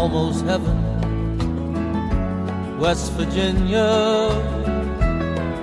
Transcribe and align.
almost 0.00 0.46
heaven. 0.46 0.78
West 2.80 3.12
Virginia, 3.18 4.30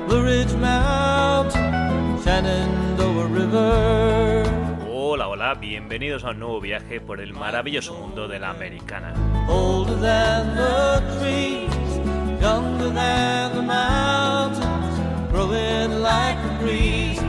Blue 0.07 0.23
Ridge 0.23 0.53
Mountain, 0.53 2.21
Shenandoah 2.23 3.27
River. 3.33 4.43
Hola, 4.91 5.27
hola, 5.27 5.55
bienvenidos 5.55 6.23
a 6.23 6.29
un 6.31 6.39
nuevo 6.39 6.61
viaje 6.61 7.01
por 7.01 7.19
el 7.19 7.33
maravilloso 7.33 7.95
mundo 7.95 8.27
de 8.27 8.39
la 8.39 8.51
americana. 8.51 9.11
Older 9.49 9.99
than 9.99 10.55
the 10.55 11.01
trees, 11.17 11.99
younger 12.39 12.93
than 12.93 13.55
the 13.55 13.63
mountains, 13.63 15.31
growing 15.31 16.03
like 16.03 16.37
a 16.37 16.59
breeze. 16.61 17.26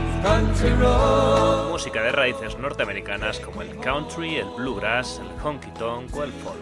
Música 1.69 2.01
de 2.01 2.11
raíces 2.11 2.57
norteamericanas 2.57 3.39
como 3.39 3.61
el 3.61 3.77
country, 3.77 4.35
el 4.35 4.49
bluegrass, 4.57 5.19
el 5.19 5.29
honky 5.41 5.71
tonk 5.71 6.13
o 6.15 6.23
el 6.23 6.31
folk. 6.33 6.59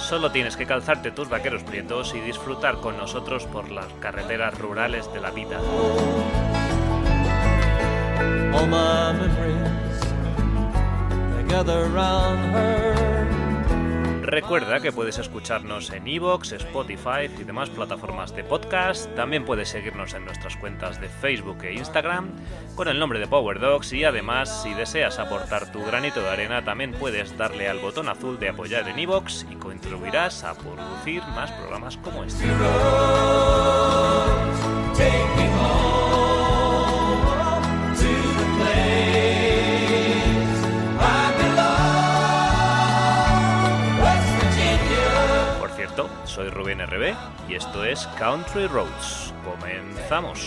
Solo 0.00 0.30
tienes 0.30 0.56
que 0.56 0.64
calzarte 0.64 1.10
tus 1.10 1.28
vaqueros 1.28 1.62
prietos 1.62 2.14
y 2.14 2.20
disfrutar 2.20 2.76
con 2.76 2.96
nosotros 2.96 3.44
por 3.46 3.70
las 3.70 3.92
carreteras 4.00 4.58
rurales 4.58 5.12
de 5.12 5.20
la 5.20 5.30
vida. 5.30 5.58
All 8.54 8.66
my 8.66 9.12
memories, 9.12 10.00
they 11.36 11.42
gather 11.48 11.84
around 11.92 12.54
her. 12.54 13.23
Recuerda 14.34 14.80
que 14.80 14.90
puedes 14.90 15.20
escucharnos 15.20 15.92
en 15.92 16.08
Evox, 16.08 16.50
Spotify 16.50 17.30
y 17.38 17.44
demás 17.44 17.70
plataformas 17.70 18.34
de 18.34 18.42
podcast. 18.42 19.08
También 19.14 19.44
puedes 19.44 19.68
seguirnos 19.68 20.12
en 20.12 20.24
nuestras 20.24 20.56
cuentas 20.56 21.00
de 21.00 21.08
Facebook 21.08 21.62
e 21.62 21.74
Instagram 21.74 22.30
con 22.74 22.88
el 22.88 22.98
nombre 22.98 23.20
de 23.20 23.28
Power 23.28 23.60
Dogs 23.60 23.92
y 23.92 24.02
además 24.02 24.64
si 24.64 24.74
deseas 24.74 25.20
aportar 25.20 25.70
tu 25.70 25.84
granito 25.84 26.20
de 26.20 26.30
arena 26.30 26.64
también 26.64 26.90
puedes 26.94 27.38
darle 27.38 27.68
al 27.68 27.78
botón 27.78 28.08
azul 28.08 28.40
de 28.40 28.48
apoyar 28.48 28.88
en 28.88 28.98
Evox 28.98 29.46
y 29.52 29.54
contribuirás 29.54 30.42
a 30.42 30.54
producir 30.54 31.22
más 31.28 31.52
programas 31.52 31.96
como 31.98 32.24
este. 32.24 32.44
Soy 46.34 46.50
Rubén 46.50 46.84
RB 46.84 47.14
y 47.48 47.54
esto 47.54 47.84
es 47.84 48.08
Country 48.18 48.66
Roads. 48.66 49.32
Comenzamos. 49.44 50.40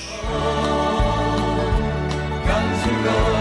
Country 2.45 2.95
roads, 3.05 3.36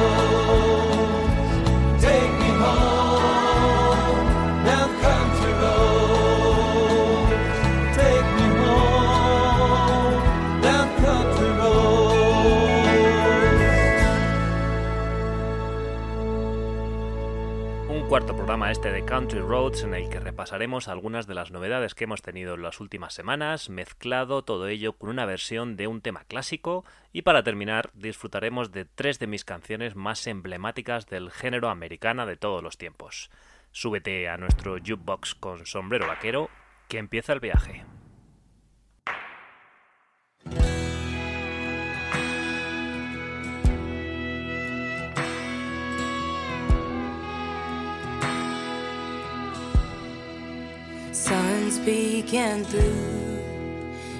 cuarto 18.17 18.35
programa 18.35 18.73
este 18.73 18.91
de 18.93 19.05
Country 19.05 19.41
Roads 19.41 19.83
en 19.83 19.93
el 19.93 20.09
que 20.09 20.21
repasaremos 20.21 20.89
algunas 20.89 21.27
de 21.27 21.35
las 21.35 21.51
novedades 21.51 21.95
que 21.95 22.05
hemos 22.05 22.23
tenido 22.23 22.55
en 22.55 22.63
las 22.63 22.81
últimas 22.81 23.13
semanas, 23.13 23.69
mezclado 23.69 24.43
todo 24.43 24.69
ello 24.69 24.95
con 24.95 25.11
una 25.11 25.27
versión 25.27 25.77
de 25.77 25.87
un 25.87 26.01
tema 26.01 26.25
clásico 26.25 26.87
y 27.13 27.21
para 27.21 27.43
terminar 27.43 27.91
disfrutaremos 27.93 28.73
de 28.73 28.87
tres 28.87 29.19
de 29.19 29.27
mis 29.27 29.45
canciones 29.45 29.97
más 29.97 30.27
emblemáticas 30.27 31.05
del 31.05 31.31
género 31.31 31.69
americana 31.69 32.25
de 32.25 32.39
todos 32.39 32.63
los 32.63 32.79
tiempos. 32.79 33.31
Súbete 33.71 34.31
a 34.31 34.39
nuestro 34.39 34.79
jukebox 34.79 35.35
con 35.35 35.67
sombrero 35.67 36.07
vaquero 36.07 36.49
que 36.89 36.97
empieza 36.97 37.35
el 37.35 37.41
viaje. 37.41 37.85
Sun's 51.27 51.81
peeking 51.81 52.63
through 52.63 53.43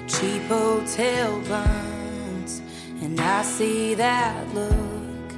cheap 0.09 0.41
hotel 0.49 1.39
blinds, 1.39 2.61
and 3.01 3.17
I 3.17 3.43
see 3.43 3.93
that 3.93 4.53
look 4.53 5.29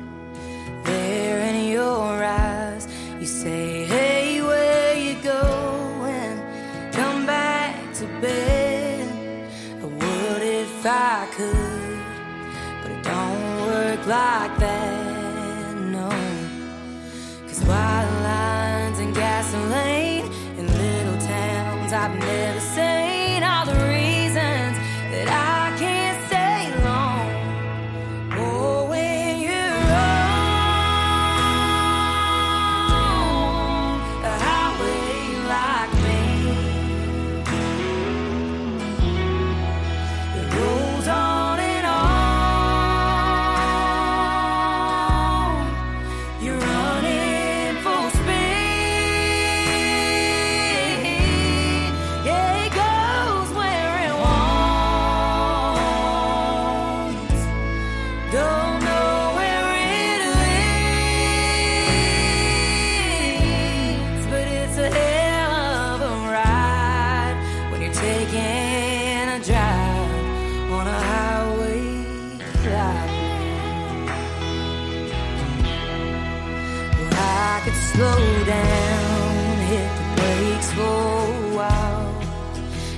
there 0.84 1.38
in 1.41 1.72
your 1.72 2.24
eyes. 2.24 2.88
You 3.19 3.28
say, 3.28 3.85
Hey, 3.85 4.41
where 4.41 4.97
you 4.97 5.13
going? 5.22 6.38
Come 6.91 7.28
back 7.28 7.94
to 8.00 8.06
bed. 8.19 9.51
I 9.80 9.86
would 9.86 10.41
if 10.41 10.84
I 10.84 11.28
could, 11.36 12.00
but 12.81 12.91
it 12.94 13.03
don't 13.03 13.57
work 13.68 14.07
like 14.07 14.57
that, 14.57 15.75
no. 15.75 16.09
Cause 17.47 17.63
lines 17.68 18.97
and 18.97 19.13
gasoline 19.13 19.99
I've 22.02 22.16
never 22.18 22.62
seen 22.62 23.09
slow 77.94 78.45
down, 78.45 79.55
hit 79.72 79.89
the 80.00 80.05
brakes 80.17 80.69
for 80.73 80.81
a 80.81 81.55
while, 81.57 82.13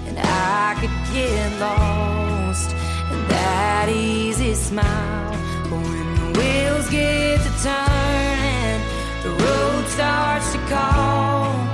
and 0.08 0.18
I 0.20 0.76
could 0.80 0.98
get 1.14 1.60
lost 1.60 2.70
in 3.14 3.20
that 3.28 3.88
easy 3.90 4.54
smile. 4.54 5.36
But 5.70 5.80
when 5.90 6.08
the 6.20 6.30
wheels 6.40 6.90
get 6.90 7.40
to 7.46 7.52
turning, 7.64 8.82
the 9.24 9.32
road 9.44 9.84
starts 9.88 10.52
to 10.54 10.60
call, 10.74 11.71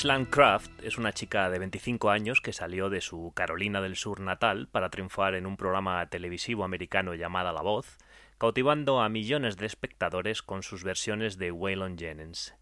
Ashland 0.00 0.30
Craft 0.30 0.82
es 0.82 0.96
una 0.96 1.12
chica 1.12 1.50
de 1.50 1.58
25 1.58 2.08
años 2.08 2.40
que 2.40 2.54
salió 2.54 2.88
de 2.88 3.02
su 3.02 3.32
Carolina 3.34 3.82
del 3.82 3.96
Sur 3.96 4.20
natal 4.20 4.66
para 4.66 4.88
triunfar 4.88 5.34
en 5.34 5.44
un 5.44 5.58
programa 5.58 6.06
televisivo 6.06 6.64
americano 6.64 7.14
llamado 7.14 7.52
La 7.52 7.60
Voz, 7.60 7.98
cautivando 8.38 9.02
a 9.02 9.10
millones 9.10 9.58
de 9.58 9.66
espectadores 9.66 10.40
con 10.40 10.62
sus 10.62 10.84
versiones 10.84 11.36
de 11.36 11.52
Waylon 11.52 11.98
Jennings. 11.98 12.54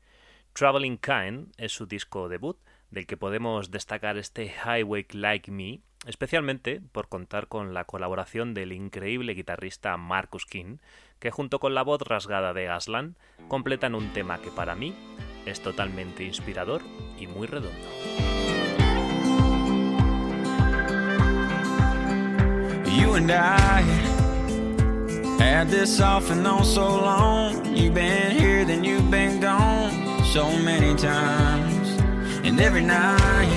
Traveling 0.52 0.98
Kind 0.98 1.52
es 1.58 1.70
su 1.70 1.86
disco 1.86 2.28
debut, 2.28 2.58
del 2.90 3.06
que 3.06 3.16
podemos 3.16 3.70
destacar 3.70 4.16
este 4.16 4.52
Highway 4.64 5.06
Like 5.12 5.52
Me, 5.52 5.78
especialmente 6.08 6.80
por 6.90 7.08
contar 7.08 7.46
con 7.46 7.72
la 7.72 7.84
colaboración 7.84 8.52
del 8.52 8.72
increíble 8.72 9.34
guitarrista 9.34 9.96
Marcus 9.96 10.44
King, 10.44 10.78
que 11.20 11.30
junto 11.30 11.60
con 11.60 11.76
la 11.76 11.82
voz 11.82 12.02
rasgada 12.02 12.52
de 12.52 12.68
Aslan 12.68 13.14
completan 13.46 13.94
un 13.94 14.12
tema 14.12 14.42
que 14.42 14.50
para 14.50 14.74
mí 14.74 14.92
es 15.50 15.60
totalmente 15.60 16.24
inspirador 16.24 16.82
y 17.18 17.26
muy 17.26 17.46
redondo. 17.46 17.88
You 22.86 23.14
and 23.14 23.30
I 23.30 23.82
had 25.38 25.68
this 25.68 26.00
off 26.00 26.30
and 26.30 26.46
on 26.46 26.64
so 26.64 26.86
long. 26.86 27.74
You've 27.74 27.94
been 27.94 28.36
here, 28.36 28.64
then 28.64 28.84
you've 28.84 29.10
been 29.10 29.40
gone 29.40 30.24
so 30.32 30.50
many 30.58 30.94
times. 30.94 31.88
And 32.44 32.60
every 32.60 32.82
night, 32.82 33.48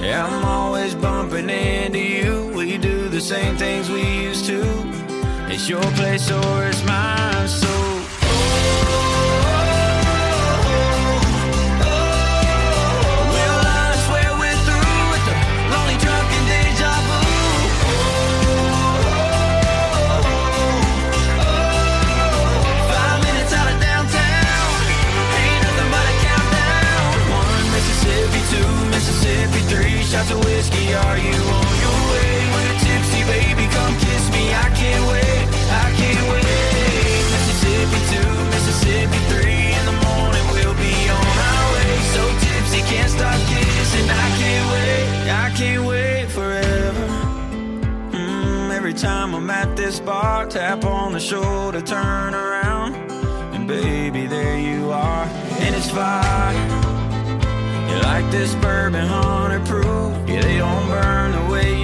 yeah, 0.00 0.26
I'm 0.26 0.44
always 0.44 0.94
bumping 0.94 1.48
into 1.48 1.98
you. 1.98 2.52
We 2.54 2.78
do 2.78 3.08
the 3.08 3.20
same 3.20 3.56
things 3.56 3.88
we 3.88 4.02
used 4.02 4.46
to. 4.46 4.60
It's 5.48 5.68
your 5.68 5.82
place 5.92 6.30
or 6.30 6.66
it's 6.66 6.84
mine. 6.84 7.12
Shots 30.12 30.30
of 30.30 30.44
whiskey. 30.44 30.92
Are 30.92 31.16
you 31.16 31.32
on 31.32 31.74
your 31.84 32.00
way? 32.12 32.34
We're 32.52 32.76
tipsy, 32.84 33.22
baby, 33.32 33.64
come 33.72 33.94
kiss 33.96 34.24
me. 34.36 34.52
I 34.52 34.68
can't 34.76 35.04
wait, 35.08 35.44
I 35.72 35.88
can't 35.96 36.26
wait. 36.32 37.22
Mississippi 37.32 38.00
two, 38.12 38.30
Mississippi 38.52 39.20
three. 39.32 39.64
In 39.78 39.84
the 39.90 39.96
morning 40.04 40.44
we'll 40.52 40.76
be 40.76 40.96
on 41.16 41.34
our 41.48 41.64
way. 41.74 41.92
So 42.14 42.22
tipsy, 42.44 42.80
can't 42.92 43.10
stop 43.10 43.40
kissing. 43.48 44.08
I 44.24 44.28
can't 44.40 44.66
wait, 44.74 45.06
I 45.44 45.46
can't 45.56 45.84
wait 45.86 46.26
forever. 46.28 47.06
Mm, 48.12 48.70
every 48.70 48.92
time 48.92 49.34
I'm 49.34 49.48
at 49.48 49.76
this 49.78 49.98
bar, 49.98 50.44
tap 50.44 50.84
on 50.84 51.12
the 51.12 51.20
shoulder, 51.20 51.80
turn 51.80 52.34
around, 52.34 52.96
and 53.54 53.66
baby, 53.66 54.26
there 54.26 54.58
you 54.58 54.90
are, 54.90 55.24
and 55.64 55.74
it's 55.74 55.90
fine. 55.90 57.01
You 57.92 57.98
like 58.00 58.30
this 58.30 58.54
bourbon 58.54 59.06
hundred 59.06 59.66
proof? 59.66 59.84
Yeah, 60.26 60.40
they 60.40 60.56
don't 60.56 60.88
burn 60.88 61.32
the 61.32 61.52
way 61.52 61.81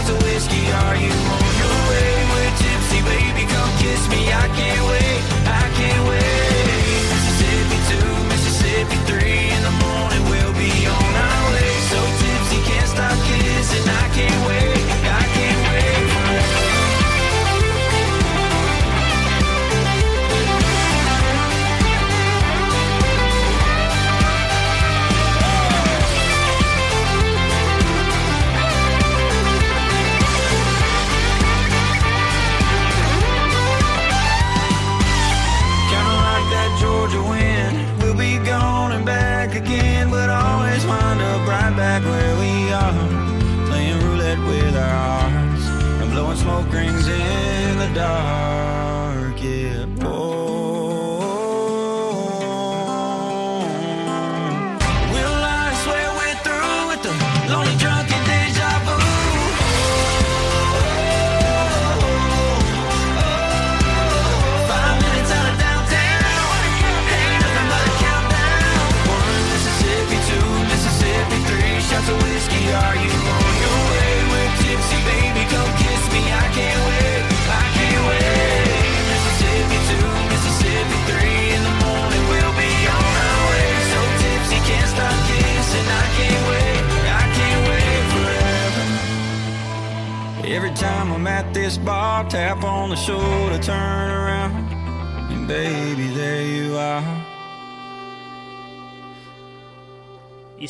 shots 0.00 0.10
of 0.10 0.22
whiskey. 0.22 0.64
Are 0.72 0.96
you 0.96 1.12
on 1.12 1.52
your 1.60 1.78
way? 1.90 2.12
We're 2.32 2.54
tipsy, 2.56 3.00
baby, 3.02 3.44
come 3.52 3.72
kiss 3.78 4.08
me. 4.08 4.32
I 4.32 4.48
can't 4.56 4.84
wait, 4.88 4.99
smoke 46.60 46.72
rings 46.74 47.08
in 47.08 47.78
the 47.78 47.90
dark. 47.94 48.59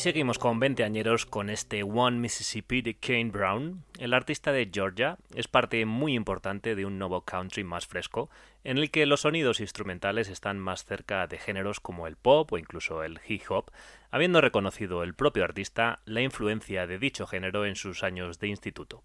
Seguimos 0.01 0.39
con 0.39 0.59
20 0.59 0.83
añeros 0.83 1.27
con 1.27 1.51
este 1.51 1.83
One 1.83 2.17
Mississippi 2.17 2.81
de 2.81 2.95
Kane 2.95 3.29
Brown. 3.29 3.83
El 3.99 4.15
artista 4.15 4.51
de 4.51 4.67
Georgia 4.73 5.17
es 5.35 5.47
parte 5.47 5.85
muy 5.85 6.15
importante 6.15 6.73
de 6.73 6.87
un 6.87 6.97
nuevo 6.97 7.21
country 7.21 7.63
más 7.63 7.85
fresco, 7.85 8.31
en 8.63 8.79
el 8.79 8.89
que 8.89 9.05
los 9.05 9.21
sonidos 9.21 9.59
instrumentales 9.59 10.27
están 10.27 10.57
más 10.57 10.85
cerca 10.85 11.27
de 11.27 11.37
géneros 11.37 11.79
como 11.79 12.07
el 12.07 12.15
pop 12.15 12.51
o 12.51 12.57
incluso 12.57 13.03
el 13.03 13.19
hip 13.27 13.43
hop, 13.49 13.69
habiendo 14.09 14.41
reconocido 14.41 15.03
el 15.03 15.13
propio 15.13 15.43
artista 15.43 15.99
la 16.05 16.21
influencia 16.21 16.87
de 16.87 16.97
dicho 16.97 17.27
género 17.27 17.67
en 17.67 17.75
sus 17.75 18.01
años 18.01 18.39
de 18.39 18.47
instituto. 18.47 19.03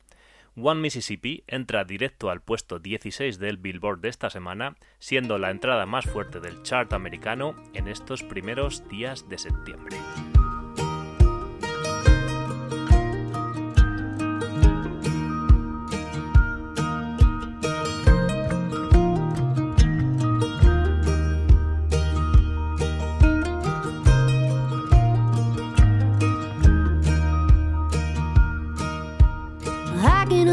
One 0.57 0.81
Mississippi 0.81 1.45
entra 1.47 1.85
directo 1.85 2.31
al 2.31 2.41
puesto 2.41 2.79
16 2.79 3.39
del 3.39 3.59
Billboard 3.59 4.01
de 4.01 4.09
esta 4.09 4.31
semana, 4.31 4.77
siendo 4.99 5.37
la 5.37 5.51
entrada 5.51 5.85
más 5.85 6.07
fuerte 6.07 6.41
del 6.41 6.63
chart 6.63 6.95
americano 6.95 7.55
en 7.75 7.87
estos 7.87 8.23
primeros 8.23 8.89
días 8.89 9.29
de 9.29 9.37
septiembre. 9.37 9.99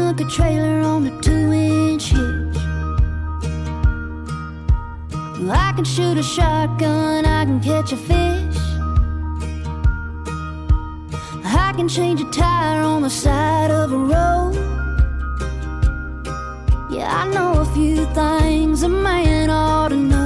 Hook 0.04 0.20
a 0.20 0.24
trailer 0.24 0.80
on 0.80 1.06
a 1.06 1.20
two 1.22 1.50
inch 1.50 2.10
hitch. 2.10 2.56
I 5.50 5.72
can 5.74 5.84
shoot 5.84 6.18
a 6.18 6.22
shotgun, 6.22 7.24
I 7.24 7.46
can 7.46 7.58
catch 7.58 7.90
a 7.92 7.96
fish. 7.96 8.58
I 11.42 11.72
can 11.74 11.88
change 11.88 12.20
a 12.20 12.30
tire 12.30 12.82
on 12.82 13.00
the 13.00 13.08
side 13.08 13.70
of 13.70 13.92
a 13.92 13.96
road. 13.96 14.54
Yeah, 16.90 17.08
I 17.22 17.24
know 17.32 17.62
a 17.62 17.66
few 17.72 18.04
things 18.12 18.82
a 18.82 18.90
man 18.90 19.48
ought 19.48 19.88
to 19.88 19.96
know. 19.96 20.23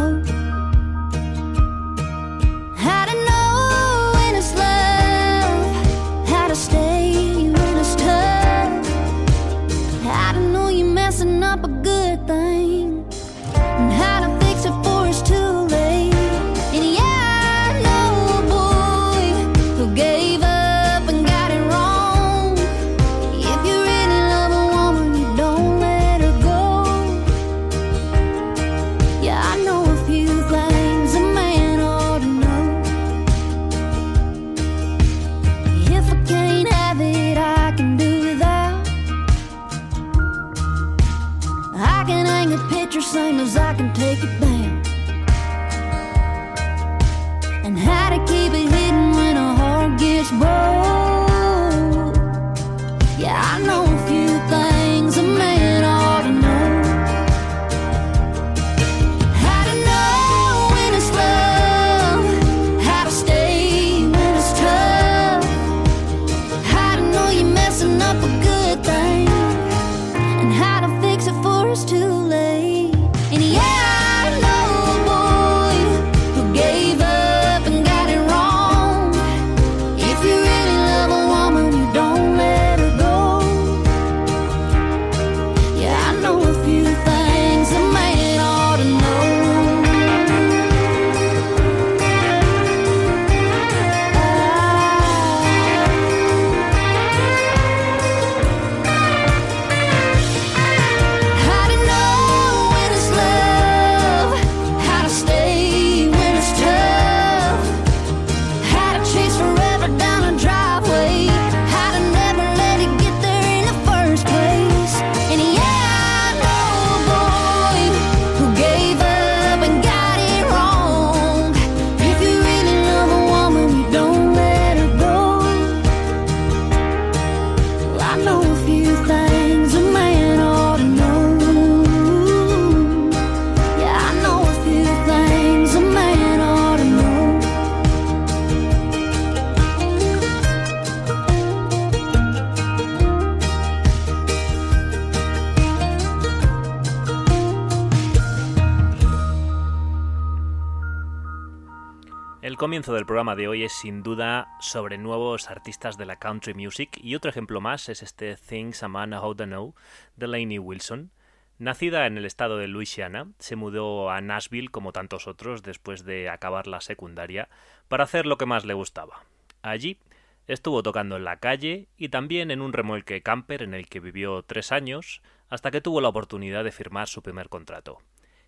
Comienzo 152.79 152.95
del 152.95 153.07
programa 153.07 153.35
de 153.35 153.49
hoy 153.49 153.65
es 153.65 153.73
sin 153.73 154.05
duda 154.05 154.57
sobre 154.61 154.99
nuevos 154.99 155.51
artistas 155.51 155.99
de 155.99 156.07
la 156.07 156.15
country 156.15 156.55
music 156.55 156.97
y 157.03 157.17
otro 157.17 157.29
ejemplo 157.29 157.61
más 157.61 157.89
es 157.89 158.05
este 158.05 158.37
Things 158.37 158.85
a 158.85 158.89
Man 158.89 159.13
Ought 159.15 159.39
to 159.39 159.47
Know 159.47 159.75
de 160.15 160.29
Lainey 160.29 160.61
Wilson. 160.61 161.11
Nacida 161.59 162.07
en 162.07 162.17
el 162.17 162.25
estado 162.25 162.57
de 162.57 162.69
Louisiana, 162.69 163.33
se 163.41 163.57
mudó 163.57 164.13
a 164.13 164.21
Nashville 164.21 164.69
como 164.69 164.93
tantos 164.93 165.27
otros 165.27 165.65
después 165.65 166.05
de 166.05 166.29
acabar 166.29 166.69
la 166.69 166.81
secundaria 166.81 167.49
para 167.89 168.05
hacer 168.05 168.27
lo 168.27 168.39
que 168.39 168.47
más 168.47 168.65
le 168.65 168.75
gustaba. 168.75 169.25
Allí 169.61 169.99
estuvo 170.47 170.85
tocando 170.85 171.17
en 171.17 171.25
la 171.25 171.41
calle 171.41 171.89
y 171.97 172.11
también 172.11 172.53
en 172.53 172.61
un 172.61 172.73
remolque 172.73 173.23
camper 173.23 173.65
en 173.65 173.75
el 173.75 173.89
que 173.89 173.99
vivió 173.99 174.45
tres 174.45 174.71
años 174.71 175.21
hasta 175.49 175.73
que 175.73 175.81
tuvo 175.81 176.01
la 176.01 176.11
oportunidad 176.11 176.63
de 176.63 176.71
firmar 176.71 177.09
su 177.09 177.23
primer 177.23 177.49
contrato. 177.49 177.99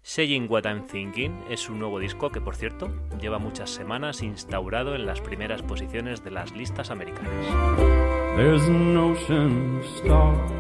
Saying 0.03 0.47
What 0.49 0.65
I'm 0.65 0.87
Thinking 0.87 1.45
es 1.51 1.69
un 1.69 1.79
nuevo 1.79 1.99
disco 1.99 2.31
que, 2.31 2.41
por 2.41 2.57
cierto, 2.57 2.91
lleva 3.21 3.39
muchas 3.39 3.69
semanas 3.69 4.23
instaurado 4.23 4.95
en 4.95 5.05
las 5.05 5.21
primeras 5.21 5.61
posiciones 5.63 6.25
de 6.25 6.31
las 6.31 6.53
listas 6.53 6.91
americanas. 6.91 7.31
There's 8.37 8.63
an 8.63 8.97
ocean 8.97 9.79
of 9.79 9.85
stars 9.99 10.51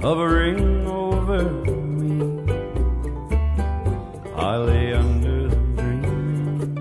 hovering 0.00 0.86
over 0.86 1.42
me. 1.44 2.42
I 4.34 4.56
lay 4.56 4.94
under 4.94 5.48
them 5.48 5.76
dreaming. 5.76 6.78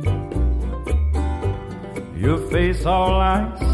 Your 2.16 2.38
face 2.50 2.86
all 2.86 3.20
I 3.20 3.52
see. 3.60 3.66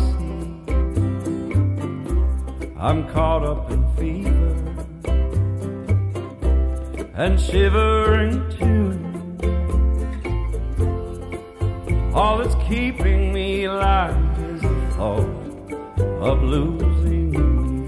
I'm 2.75 3.07
caught 3.13 3.43
up 3.45 3.69
in 3.71 3.87
fever 3.95 4.74
and 7.17 7.39
shivering 7.39 8.33
too. 8.49 8.91
All 12.13 12.37
that's 12.37 12.55
keeping 12.67 13.33
me 13.33 13.65
alive 13.65 14.15
is 14.39 14.61
the 14.61 14.91
thought 14.91 15.29
of 16.21 16.43
losing 16.43 17.33
you. 17.33 17.85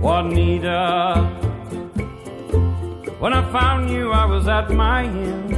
Juanita, 0.00 1.24
when 3.18 3.32
I 3.34 3.52
found 3.52 3.90
you, 3.90 4.12
I 4.12 4.24
was 4.24 4.48
at 4.48 4.70
my 4.70 5.04
end. 5.04 5.52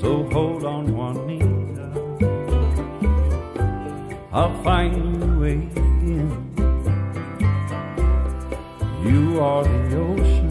So 0.00 0.28
hold 0.30 0.64
on, 0.64 0.94
Juanita, 0.96 1.90
I'll 4.32 4.62
find 4.62 4.94
you 4.96 5.44
again. 5.44 5.83
You 9.04 9.38
are 9.40 9.64
the 9.64 9.96
ocean. 9.96 10.50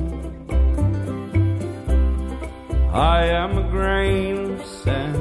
I 2.93 3.25
am 3.25 3.57
a 3.57 3.63
grain 3.71 4.51
of 4.53 4.65
sand 4.65 5.17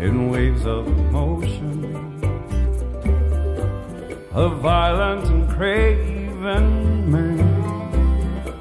in 0.00 0.30
waves 0.30 0.66
of 0.66 0.88
motion, 1.12 1.84
A 4.32 4.48
violent 4.48 5.26
and 5.26 5.48
craven 5.48 7.10
man. 7.12 7.54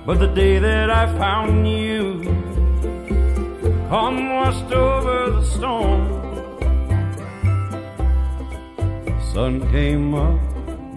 But 0.05 0.19
the 0.19 0.27
day 0.27 0.59
that 0.59 0.91
I 0.91 1.07
found 1.17 1.67
you, 1.67 2.21
calm 3.89 4.35
washed 4.35 4.71
over 4.71 5.31
the 5.31 5.45
storm. 5.55 6.01
The 9.05 9.21
Sun 9.33 9.71
came 9.71 10.13
up, 10.13 10.39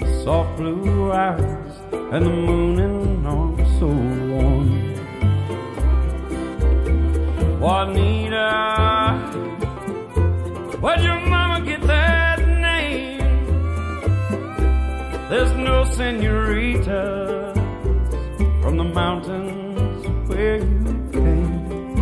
the 0.00 0.22
soft 0.22 0.58
blue 0.58 1.10
eyes, 1.10 1.65
and 2.12 2.24
the 2.24 2.30
moon 2.30 2.78
and 2.78 3.26
all 3.26 3.56
so 3.78 3.86
warm. 3.88 4.68
Juanita, 7.60 8.50
where'd 10.80 11.02
your 11.02 11.20
mama 11.26 11.64
get 11.66 11.82
that 11.82 12.38
name? 12.68 13.18
There's 15.30 15.52
no 15.54 15.84
senorita 15.84 17.52
from 18.62 18.76
the 18.76 18.84
mountains 18.84 20.06
where 20.28 20.58
you 20.58 21.08
came. 21.12 21.98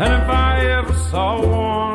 And 0.00 0.12
if 0.20 0.28
I 0.28 0.66
ever 0.78 0.92
saw 1.10 1.40
one. 1.46 1.93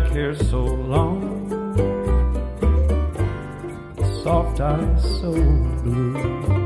back 0.00 0.12
here 0.12 0.34
so 0.34 0.62
long. 0.62 1.22
Soft 4.22 4.60
eyes 4.60 5.20
so 5.20 5.32
blue. 5.32 6.65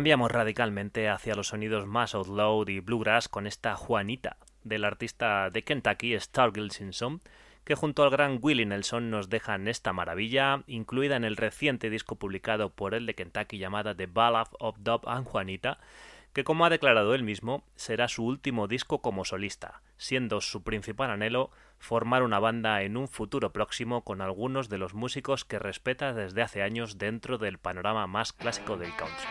Cambiamos 0.00 0.32
radicalmente 0.32 1.10
hacia 1.10 1.34
los 1.34 1.48
sonidos 1.48 1.86
más 1.86 2.14
outlaw 2.14 2.64
y 2.66 2.80
bluegrass 2.80 3.28
con 3.28 3.46
esta 3.46 3.76
Juanita, 3.76 4.38
del 4.64 4.86
artista 4.86 5.50
de 5.50 5.62
Kentucky 5.62 6.18
Stargill 6.18 6.70
Simpson, 6.70 7.20
que 7.64 7.74
junto 7.74 8.02
al 8.02 8.08
gran 8.08 8.38
Willie 8.40 8.64
Nelson 8.64 9.10
nos 9.10 9.28
dejan 9.28 9.68
esta 9.68 9.92
maravilla, 9.92 10.62
incluida 10.66 11.16
en 11.16 11.24
el 11.24 11.36
reciente 11.36 11.90
disco 11.90 12.16
publicado 12.16 12.70
por 12.70 12.94
el 12.94 13.04
de 13.04 13.14
Kentucky 13.14 13.58
llamada 13.58 13.94
The 13.94 14.06
Ballad 14.06 14.48
of 14.58 14.78
Dub 14.78 15.06
and 15.06 15.26
Juanita, 15.26 15.80
que 16.32 16.44
como 16.44 16.64
ha 16.64 16.70
declarado 16.70 17.14
él 17.14 17.22
mismo, 17.22 17.62
será 17.76 18.08
su 18.08 18.24
último 18.24 18.68
disco 18.68 19.02
como 19.02 19.26
solista, 19.26 19.82
siendo 19.98 20.40
su 20.40 20.62
principal 20.62 21.10
anhelo 21.10 21.50
formar 21.80 22.22
una 22.22 22.38
banda 22.38 22.82
en 22.82 22.96
un 22.96 23.08
futuro 23.08 23.52
próximo 23.52 24.04
con 24.04 24.20
algunos 24.20 24.68
de 24.68 24.78
los 24.78 24.94
músicos 24.94 25.44
que 25.44 25.58
respeta 25.58 26.12
desde 26.12 26.42
hace 26.42 26.62
años 26.62 26.98
dentro 26.98 27.38
del 27.38 27.58
panorama 27.58 28.06
más 28.06 28.32
clásico 28.32 28.76
del 28.76 28.92
country. 28.94 29.26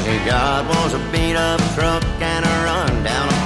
All 0.00 0.06
he 0.06 0.18
got 0.24 0.66
was 0.66 0.94
a 0.94 0.98
beat 1.12 1.36
up 1.36 1.60
truck 1.74 2.02
and 2.22 2.42
a 2.42 2.64
run 2.64 3.04
down 3.04 3.39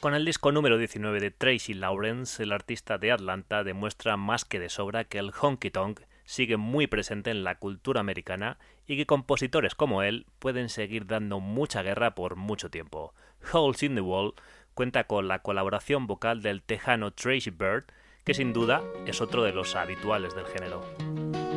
Con 0.00 0.14
el 0.14 0.24
disco 0.24 0.50
número 0.50 0.78
19 0.78 1.20
de 1.20 1.30
Tracy 1.30 1.74
Lawrence, 1.74 2.42
el 2.42 2.52
artista 2.52 2.96
de 2.96 3.12
Atlanta 3.12 3.64
demuestra 3.64 4.16
más 4.16 4.46
que 4.46 4.58
de 4.58 4.70
sobra 4.70 5.04
que 5.04 5.18
el 5.18 5.30
honky 5.38 5.70
tonk 5.70 6.00
sigue 6.24 6.56
muy 6.56 6.86
presente 6.86 7.30
en 7.30 7.44
la 7.44 7.56
cultura 7.56 8.00
americana 8.00 8.56
y 8.86 8.96
que 8.96 9.04
compositores 9.04 9.74
como 9.74 10.02
él 10.02 10.24
pueden 10.38 10.70
seguir 10.70 11.06
dando 11.06 11.38
mucha 11.38 11.82
guerra 11.82 12.14
por 12.14 12.36
mucho 12.36 12.70
tiempo. 12.70 13.12
Holes 13.52 13.82
in 13.82 13.94
the 13.94 14.00
Wall 14.00 14.32
cuenta 14.72 15.04
con 15.04 15.28
la 15.28 15.40
colaboración 15.40 16.06
vocal 16.06 16.40
del 16.40 16.62
tejano 16.62 17.10
Tracy 17.10 17.50
Bird, 17.50 17.84
que 18.24 18.32
sin 18.32 18.54
duda 18.54 18.82
es 19.06 19.20
otro 19.20 19.42
de 19.42 19.52
los 19.52 19.76
habituales 19.76 20.34
del 20.34 20.46
género. 20.46 21.49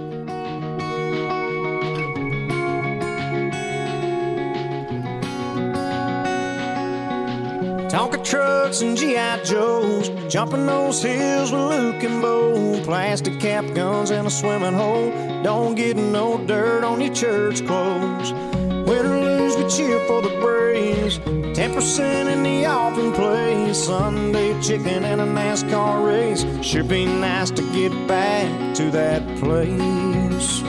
Tonka 7.93 8.25
trucks 8.25 8.81
and 8.81 8.97
G.I. 8.97 9.43
Joes, 9.43 10.09
jumping 10.27 10.65
those 10.65 11.03
hills 11.03 11.51
with 11.51 11.61
Luke 11.61 12.03
and 12.03 12.23
Bo. 12.23 12.83
Plastic 12.83 13.39
cap 13.39 13.65
guns 13.75 14.09
in 14.09 14.25
a 14.25 14.31
swimming 14.31 14.73
hole. 14.73 15.11
Don't 15.43 15.75
get 15.75 15.95
no 15.95 16.43
dirt 16.47 16.83
on 16.83 17.01
your 17.01 17.13
church 17.13 17.63
clothes. 17.67 18.31
Win 18.33 19.05
or 19.05 19.21
lose, 19.21 19.55
we 19.55 19.69
cheer 19.69 19.99
for 20.07 20.23
the 20.23 20.35
Braves. 20.41 21.19
10% 21.19 22.33
in 22.33 22.41
the 22.41 22.65
offering 22.65 23.13
place. 23.13 23.85
Sunday 23.85 24.59
chicken 24.59 25.05
and 25.05 25.21
a 25.21 25.25
NASCAR 25.25 26.03
race. 26.03 26.47
Sure 26.65 26.83
be 26.83 27.05
nice 27.05 27.51
to 27.51 27.61
get 27.73 27.91
back 28.07 28.73
to 28.73 28.89
that 28.89 29.21
place. 29.37 30.61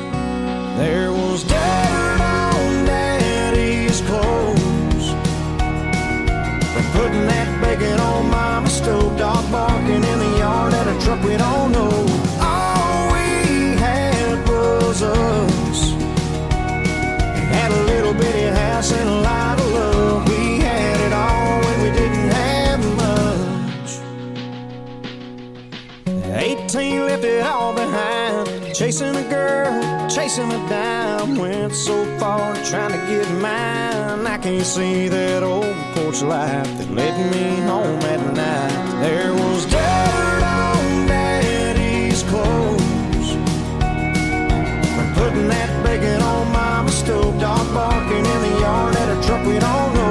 There 0.76 1.10
was 1.10 1.42
dirt 1.44 2.20
on 2.20 2.84
daddy's 2.84 4.02
clothes. 4.02 4.63
Putting 6.92 7.26
that 7.26 7.48
bacon 7.60 7.98
on 8.00 8.30
mama's 8.30 8.72
stove, 8.74 9.16
dog 9.18 9.50
barking 9.50 10.04
in 10.04 10.18
the 10.18 10.38
yard 10.38 10.74
at 10.74 10.86
a 10.86 10.98
truck 11.04 11.22
we 11.22 11.36
don't 11.36 11.72
know. 11.72 12.06
All 12.40 13.12
we 13.12 13.76
had 13.76 14.48
was 14.48 15.02
us. 15.02 15.90
Had 17.50 17.70
a 17.72 17.82
little 17.84 18.14
bitty 18.14 18.48
house 18.56 18.92
and 18.92 19.08
a 19.08 19.20
lot 19.20 19.58
of 19.60 19.66
love. 19.72 20.28
We 20.28 20.58
had 20.60 21.00
it 21.00 21.12
all 21.12 21.60
when 21.64 21.82
we 21.82 21.90
didn't 21.90 22.30
have 22.30 22.80
much. 22.96 23.90
18 26.36 27.06
left 27.06 27.24
it 27.24 27.42
all 27.44 27.72
behind. 27.74 28.74
Chasing 28.74 29.14
a 29.16 29.22
girl, 29.28 29.72
chasing 30.14 30.52
a 30.52 30.68
dime. 30.68 31.34
Went 31.36 31.74
so 31.74 32.04
far 32.18 32.54
trying 32.64 32.92
to 32.92 32.98
get 33.08 33.28
mine. 33.40 34.26
I 34.26 34.38
can't 34.38 34.64
see 34.64 35.08
that 35.08 35.42
old 35.42 35.74
porch 35.94 36.22
light 36.22 36.68
that 36.78 36.90
led 36.90 37.16
me 37.32 37.60
home 37.62 38.00
at 38.14 38.22
night. 38.34 39.00
There 39.02 39.32
was 39.32 39.66
dirt 39.66 40.42
on 40.42 41.06
daddy's 41.08 42.22
clothes. 42.24 43.28
From 44.94 45.08
putting 45.14 45.48
that 45.48 45.70
bacon 45.84 46.22
on 46.22 46.52
mama's 46.52 46.94
stove, 46.94 47.40
dog 47.40 47.66
barking 47.74 48.24
in 48.34 48.40
the 48.46 48.60
yard 48.60 48.94
at 48.94 49.18
a 49.18 49.26
truck 49.26 49.44
we 49.44 49.58
don't 49.58 49.94
know. 49.94 50.03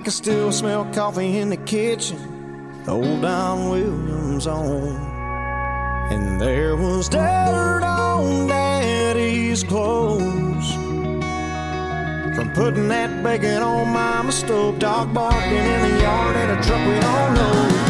I 0.00 0.02
can 0.02 0.12
still 0.12 0.50
smell 0.50 0.86
coffee 0.94 1.36
in 1.36 1.50
the 1.50 1.58
kitchen. 1.58 2.82
Old 2.88 3.20
Don 3.20 3.68
Williams 3.68 4.46
on. 4.46 4.96
And 6.10 6.40
there 6.40 6.74
was 6.74 7.06
dirt 7.10 7.82
on 7.82 8.46
daddy's 8.46 9.62
clothes. 9.62 10.72
From 12.34 12.50
putting 12.54 12.88
that 12.88 13.22
bacon 13.22 13.60
on 13.60 13.92
mama's 13.92 14.36
stove, 14.36 14.78
dog 14.78 15.12
barking 15.12 15.52
in 15.52 15.82
the 15.82 16.00
yard 16.00 16.34
at 16.34 16.58
a 16.58 16.66
truck 16.66 16.86
we 16.86 16.98
don't 16.98 17.34
know. 17.34 17.89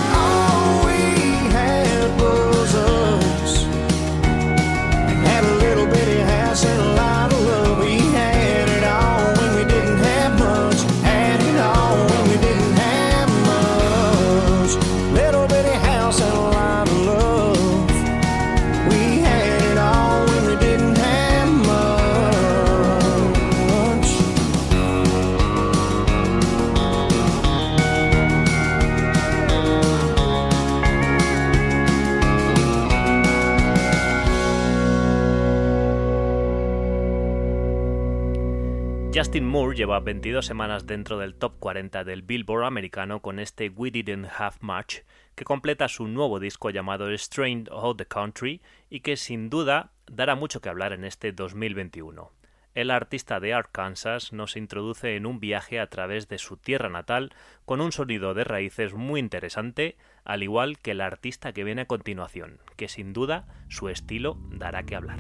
Moore 39.51 39.77
lleva 39.77 39.99
22 39.99 40.47
semanas 40.47 40.87
dentro 40.87 41.19
del 41.19 41.35
top 41.35 41.59
40 41.59 42.05
del 42.05 42.23
Billboard 42.23 42.67
americano 42.67 43.21
con 43.21 43.41
este 43.41 43.69
We 43.69 43.91
Didn't 43.91 44.29
Have 44.39 44.59
Much, 44.61 44.99
que 45.35 45.43
completa 45.43 45.89
su 45.89 46.07
nuevo 46.07 46.39
disco 46.39 46.71
llamado 46.71 47.13
Strained 47.13 47.67
of 47.73 47.97
the 47.97 48.07
Country 48.07 48.63
y 48.91 49.01
que 49.01 49.17
sin 49.17 49.51
duda 49.51 49.91
dará 50.07 50.37
mucho 50.37 50.61
que 50.61 50.69
hablar 50.69 50.93
en 50.93 51.05
este 51.05 51.33
2021. 51.33 52.31
El 52.75 52.93
artista 52.93 53.41
de 53.41 53.53
Arkansas 53.53 54.33
nos 54.33 54.57
introduce 54.57 55.17
en 55.17 55.27
un 55.27 55.41
viaje 55.41 55.81
a 55.81 55.89
través 55.89 56.29
de 56.29 56.39
su 56.39 56.57
tierra 56.57 56.89
natal 56.89 57.35
con 57.65 57.81
un 57.81 57.91
sonido 57.91 58.35
de 58.35 58.45
raíces 58.45 58.95
muy 58.95 59.19
interesante, 59.19 59.97
al 60.23 60.45
igual 60.45 60.79
que 60.79 60.93
el 60.93 61.01
artista 61.01 61.53
que 61.53 61.65
viene 61.65 61.83
a 61.83 61.87
continuación, 61.87 62.61
que 62.77 62.87
sin 62.87 63.13
duda 63.13 63.49
su 63.69 63.89
estilo 63.89 64.39
dará 64.53 64.85
que 64.85 64.95
hablar. 64.95 65.19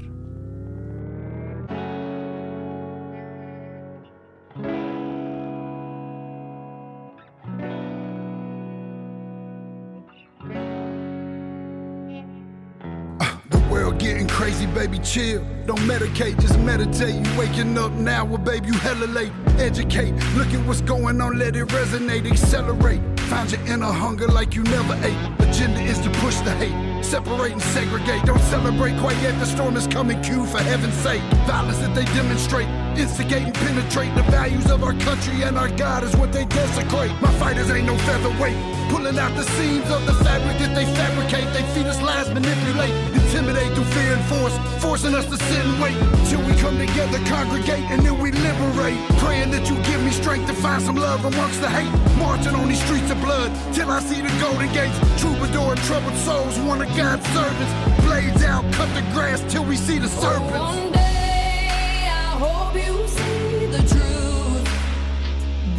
Getting 14.00 14.26
crazy, 14.26 14.66
baby, 14.66 14.98
chill. 14.98 15.44
Don't 15.66 15.78
medicate, 15.80 16.40
just 16.40 16.58
meditate. 16.60 17.14
You 17.14 17.38
waking 17.38 17.76
up 17.78 17.92
now, 17.92 18.24
well, 18.24 18.38
baby, 18.38 18.68
you 18.68 18.72
hella 18.72 19.06
late. 19.06 19.32
Educate, 19.58 20.12
look 20.34 20.48
at 20.48 20.66
what's 20.66 20.80
going 20.80 21.20
on, 21.20 21.38
let 21.38 21.54
it 21.54 21.68
resonate, 21.68 22.28
accelerate. 22.28 23.00
Find 23.28 23.50
your 23.52 23.60
inner 23.66 23.92
hunger 23.92 24.26
like 24.26 24.54
you 24.54 24.62
never 24.64 24.94
ate. 25.04 25.48
Agenda 25.48 25.80
is 25.80 25.98
to 26.00 26.10
push 26.18 26.36
the 26.40 26.52
hate, 26.52 27.04
separate 27.04 27.52
and 27.52 27.62
segregate. 27.62 28.24
Don't 28.24 28.40
celebrate 28.54 28.98
quite 28.98 29.20
yet, 29.22 29.38
the 29.38 29.46
storm 29.46 29.76
is 29.76 29.86
coming, 29.86 30.20
Q, 30.22 30.46
for 30.46 30.58
heaven's 30.58 30.94
sake. 30.94 31.22
Violence 31.46 31.78
that 31.78 31.94
they 31.94 32.04
demonstrate, 32.06 32.66
instigate 32.98 33.44
and 33.44 33.54
penetrate. 33.54 34.14
The 34.14 34.22
values 34.24 34.70
of 34.70 34.82
our 34.82 34.94
country 34.94 35.42
and 35.42 35.58
our 35.58 35.68
God 35.68 36.04
is 36.04 36.16
what 36.16 36.32
they 36.32 36.44
desecrate. 36.44 37.12
My 37.20 37.32
fighters 37.38 37.70
ain't 37.70 37.86
no 37.86 37.96
featherweight. 37.98 38.56
Pulling 38.90 39.18
out 39.18 39.34
the 39.36 39.44
seams 39.44 39.88
of 39.90 40.04
the 40.06 40.14
fabric 40.24 40.58
that 40.58 40.74
they 40.74 40.84
fabricate. 40.84 41.46
They 41.54 41.62
feed 41.74 41.86
us 41.86 42.00
lies, 42.02 42.28
manipulate, 42.28 42.94
intimidate 43.14 43.72
through 43.74 43.90
fear 43.96 44.14
and 44.14 44.24
force, 44.26 44.56
forcing 44.82 45.14
us 45.14 45.26
to 45.26 45.36
sit 45.36 45.64
and 45.64 45.80
wait 45.80 45.96
till 46.28 46.42
we 46.46 46.54
come 46.60 46.76
together, 46.78 47.18
congregate, 47.26 47.84
and 47.90 48.02
then 48.02 48.18
we 48.18 48.32
liberate. 48.32 48.98
Praying 49.18 49.50
that 49.52 49.68
you 49.68 49.76
give 49.84 50.02
me 50.02 50.10
strength 50.10 50.46
to 50.48 50.54
find 50.54 50.82
some 50.82 50.96
love 50.96 51.24
amongst 51.24 51.60
the 51.60 51.68
hate. 51.68 51.92
Marching 52.18 52.54
on 52.54 52.68
these 52.68 52.82
streets 52.84 53.10
of 53.10 53.20
blood 53.20 53.50
till 53.74 53.90
I 53.90 54.00
see 54.00 54.20
the 54.20 54.32
golden 54.40 54.72
gates. 54.72 54.98
Troubadour 55.20 55.72
and 55.72 55.82
troubled 55.82 56.16
souls, 56.16 56.58
one 56.60 56.82
of 56.82 56.88
God's 56.96 57.26
servants. 57.28 57.72
Blades 58.04 58.42
out, 58.44 58.64
cut 58.72 58.92
the 58.94 59.02
grass 59.12 59.40
till 59.52 59.64
we 59.64 59.76
see 59.76 59.98
the 59.98 60.08
serpents. 60.08 60.99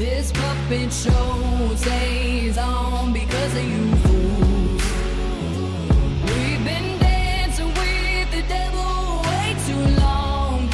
This 0.02 0.32
puppet 0.32 0.92
show 0.92 1.76
stays 1.76 2.58
on 2.58 3.14
because 3.14 3.56
of 3.56 3.64
you 3.64 3.96
fools. 3.98 4.84
We've 6.26 6.64
been 6.66 6.98
dancing 6.98 7.68
with 7.68 8.32
the 8.32 8.42
devil 8.48 9.22
way 9.30 9.56
too 9.68 10.02
long. 10.02 10.68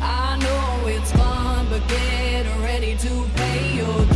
I 0.00 0.38
know 0.38 0.86
it's 0.86 1.10
fun, 1.10 1.66
but 1.68 1.82
get 1.88 2.46
ready 2.62 2.96
to 2.96 3.28
pay 3.34 3.74
your 3.74 4.11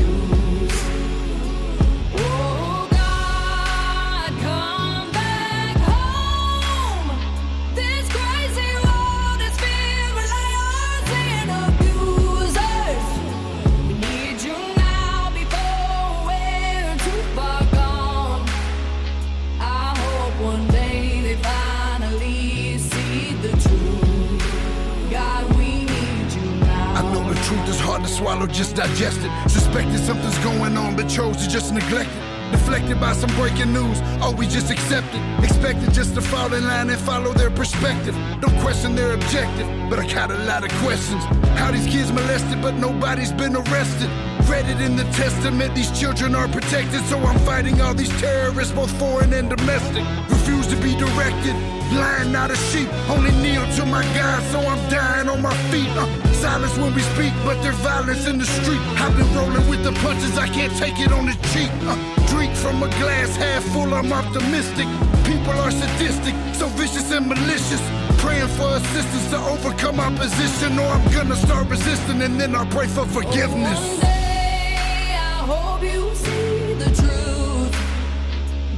swallow, 28.17 28.47
just 28.47 28.75
digest 28.75 29.21
it. 29.21 29.51
Suspected 29.51 29.99
something's 30.01 30.39
going 30.39 30.77
on, 30.77 30.97
but 30.97 31.09
chose 31.09 31.37
to 31.37 31.49
just 31.49 31.73
neglect 31.73 32.11
it. 32.11 32.53
Deflected 32.53 33.01
by 33.01 33.13
some 33.13 33.31
breaking 33.35 33.73
news, 33.73 33.99
oh, 34.23 34.35
we 34.39 34.47
just 34.47 34.71
accept 34.71 35.09
it. 35.13 35.45
Expected 35.45 35.93
just 35.93 36.15
to 36.15 36.23
fall 36.23 36.53
in 36.55 36.65
line 36.65 36.89
and 36.91 37.01
follow 37.01 37.33
their 37.33 37.51
perspective. 37.51 38.15
Don't 38.41 38.59
question 38.61 38.95
their 38.95 39.15
objective, 39.15 39.69
but 39.91 39.99
I 39.99 40.07
got 40.07 40.31
a 40.31 40.39
lot 40.45 40.65
of 40.65 40.71
questions. 40.85 41.23
How 41.59 41.71
these 41.73 41.87
kids 41.87 42.11
molested, 42.13 42.63
but 42.63 42.75
nobody's 42.75 43.33
been 43.33 43.57
arrested. 43.57 44.11
Read 44.49 44.69
it 44.69 44.81
in 44.81 44.95
the 44.95 45.03
testament, 45.11 45.75
these 45.75 45.91
children 45.99 46.37
are 46.37 46.47
protected, 46.47 47.03
so 47.07 47.19
I'm 47.19 47.39
fighting 47.41 47.81
all 47.81 47.95
these 47.95 48.15
terrorists, 48.21 48.73
both 48.73 48.93
foreign 48.97 49.33
and 49.33 49.51
domestic. 49.51 50.05
Refuse 50.31 50.69
to 50.69 50.77
be 50.77 50.95
directed, 50.95 51.55
blind, 51.91 52.33
not 52.33 52.53
a 52.53 52.57
sheep. 52.57 52.89
Only 53.11 53.33
kneel 53.43 53.67
to 53.75 53.85
my 53.87 54.03
God, 54.15 54.41
so 54.53 54.61
I'm 54.61 54.79
dying 54.89 55.29
on 55.29 55.43
my 55.43 55.55
feet. 55.71 55.89
Uh, 55.99 56.07
silence 56.35 56.79
when 56.79 56.95
we 56.95 57.03
speak, 57.15 57.33
but 57.45 57.61
there's 57.61 57.77
violence 57.83 58.29
in 58.29 58.39
the 58.39 58.47
street. 58.47 58.81
I've 59.03 59.17
been 59.17 59.27
rolling 59.35 59.69
with 59.69 59.83
the 59.83 59.93
punches, 59.99 60.39
I 60.39 60.47
can't 60.47 60.73
take 60.77 61.01
it 61.01 61.11
on 61.11 61.27
the 61.27 61.37
cheek. 61.51 61.71
Uh, 61.83 61.99
drink 62.29 62.55
from 62.55 62.85
a 62.85 62.89
glass 63.03 63.35
half 63.35 63.65
full, 63.75 63.93
I'm 63.93 64.13
optimistic. 64.13 64.87
People 65.27 65.59
are 65.59 65.73
sadistic, 65.73 66.35
so 66.55 66.69
vicious 66.79 67.11
and 67.11 67.27
malicious. 67.27 67.83
Praying 68.23 68.49
for 68.55 68.77
assistance 68.77 69.29
to 69.31 69.39
overcome 69.39 69.99
opposition, 69.99 70.79
or 70.79 70.87
I'm 70.87 71.13
gonna 71.13 71.35
start 71.35 71.69
resisting 71.69 72.23
and 72.23 72.41
then 72.41 72.55
I'll 72.55 72.67
pray 72.67 72.87
for 72.87 73.07
forgiveness. 73.07 74.16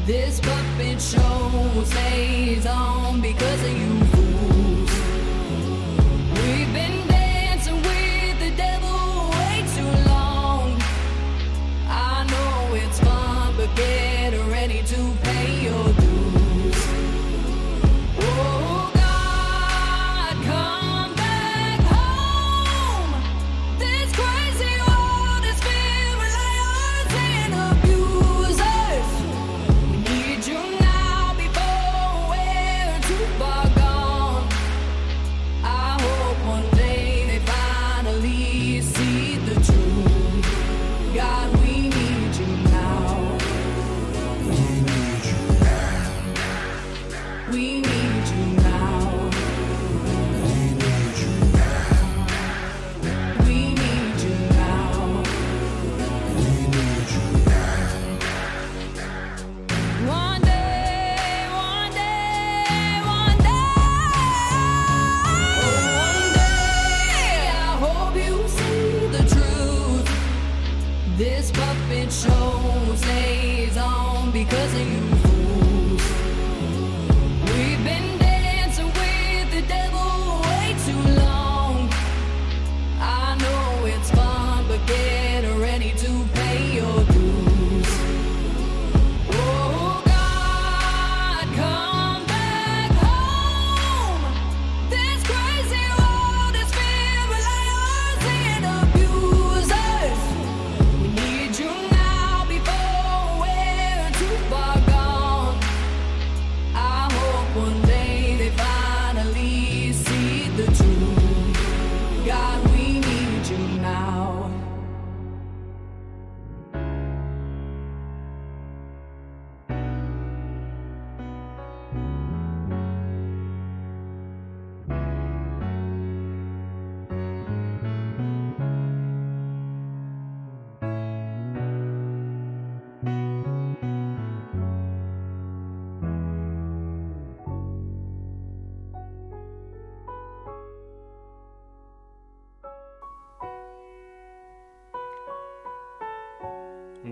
This 0.09 0.41
puppet 0.41 1.03
show 1.03 1.85
stays 1.85 2.65
on 2.65 3.21
because 3.21 3.63
of 3.63 3.79
you 3.79 4.18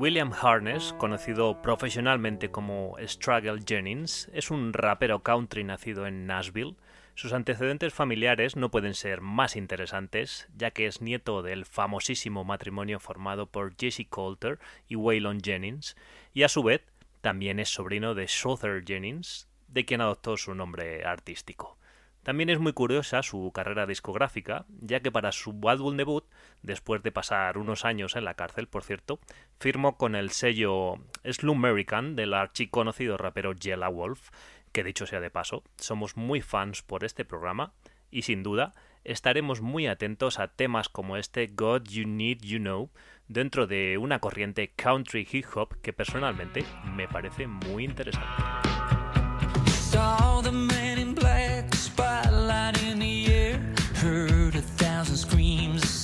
William 0.07 0.33
Harness, 0.33 0.93
conocido 0.93 1.61
profesionalmente 1.63 2.53
como 2.53 2.95
Struggle 3.09 3.61
Jennings, 3.67 4.31
es 4.33 4.53
un 4.53 4.73
rapero 4.73 5.25
country 5.25 5.65
nacido 5.65 6.07
en 6.07 6.29
Nashville. 6.29 6.77
Sus 7.17 7.33
antecedentes 7.33 7.93
familiares 7.93 8.55
no 8.55 8.71
pueden 8.71 8.95
ser 8.95 9.21
más 9.21 9.57
interesantes, 9.57 10.49
ya 10.57 10.71
que 10.71 10.87
es 10.87 11.03
nieto 11.03 11.43
del 11.43 11.65
famosísimo 11.65 12.45
matrimonio 12.45 13.01
formado 13.01 13.47
por 13.47 13.75
Jesse 13.77 14.07
Coulter 14.09 14.61
y 14.87 14.95
Waylon 14.95 15.41
Jennings, 15.41 15.97
y 16.33 16.45
a 16.45 16.49
su 16.49 16.63
vez 16.63 16.83
también 17.21 17.59
es 17.59 17.71
sobrino 17.71 18.15
de 18.15 18.29
Souther 18.29 18.85
Jennings, 18.87 19.49
de 19.67 19.87
quien 19.87 20.03
adoptó 20.03 20.37
su 20.37 20.55
nombre 20.55 21.05
artístico. 21.05 21.79
También 22.27 22.51
es 22.51 22.59
muy 22.59 22.73
curiosa 22.73 23.23
su 23.23 23.53
carrera 23.55 23.87
discográfica, 23.87 24.67
ya 24.81 24.99
que 24.99 25.13
para 25.13 25.31
su 25.31 25.57
álbum 25.69 25.97
debut, 25.97 26.25
después 26.61 27.01
de 27.05 27.13
pasar 27.13 27.57
unos 27.57 27.85
años 27.85 28.17
en 28.17 28.25
la 28.25 28.35
cárcel, 28.35 28.67
por 28.67 28.83
cierto, 28.83 29.21
firmó 29.61 29.97
con 29.97 30.17
el 30.17 30.31
sello 30.31 30.97
Slum 31.23 31.65
American 31.65 32.17
del 32.17 32.35
archiconocido 32.35 33.17
rapero 33.17 33.55
Jella 33.57 33.87
Wolf, 33.87 34.31
que 34.73 34.83
dicho 34.83 35.07
sea 35.07 35.21
de 35.21 35.31
paso, 35.31 35.63
somos 35.77 36.17
muy 36.17 36.41
fans 36.41 36.83
por 36.83 37.05
este 37.05 37.25
programa 37.25 37.75
y 38.11 38.23
sin 38.23 38.43
duda 38.43 38.73
estaremos 39.05 39.61
muy 39.61 39.87
atentos 39.87 40.41
a 40.41 40.49
temas 40.49 40.89
como 40.89 41.17
este 41.17 41.47
God 41.47 41.85
You 41.85 42.09
Need 42.09 42.41
You 42.41 42.59
Know 42.59 42.91
dentro 43.29 43.69
de 43.69 43.99
una 43.99 44.19
corriente 44.19 44.73
country 44.75 45.29
hip 45.31 45.47
hop 45.55 45.81
que 45.81 45.93
personalmente 45.93 46.65
me 46.93 47.07
parece 47.07 47.47
muy 47.47 47.85
interesante. 47.85 48.27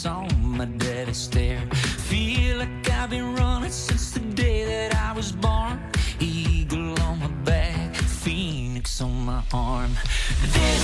Saw 0.02 0.26
my 0.40 0.64
daddy 0.64 1.12
stare. 1.12 1.60
Feel 2.10 2.56
like 2.56 2.90
I've 2.90 3.10
been 3.10 3.36
running 3.36 3.70
since 3.70 4.10
the 4.10 4.18
day 4.18 4.64
that 4.64 4.96
I 4.96 5.12
was 5.12 5.30
born. 5.30 5.78
Eagle 6.18 7.00
on 7.02 7.20
my 7.20 7.28
back, 7.44 7.94
phoenix 7.94 9.00
on 9.00 9.14
my 9.24 9.42
arm. 9.52 9.92
This 10.54 10.81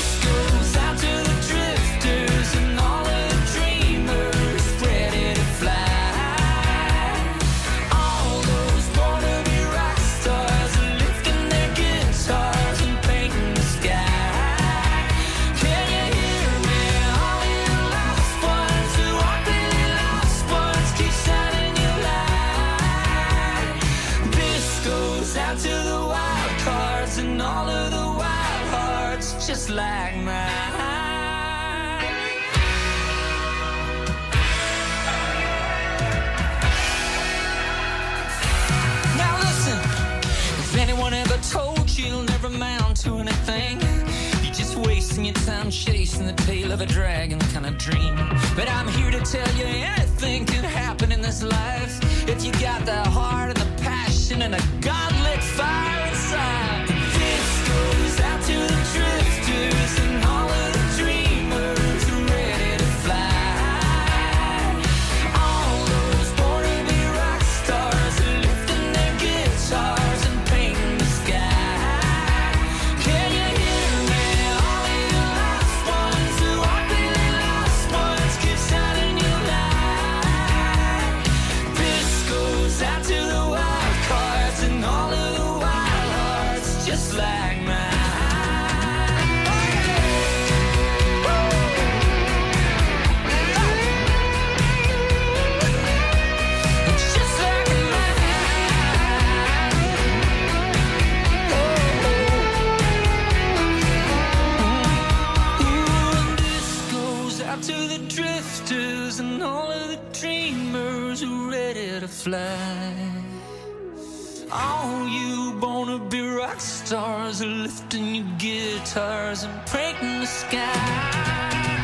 guitars 118.79 119.43
and 119.43 119.67
painting 119.67 120.21
the 120.21 120.27
sky. 120.27 121.78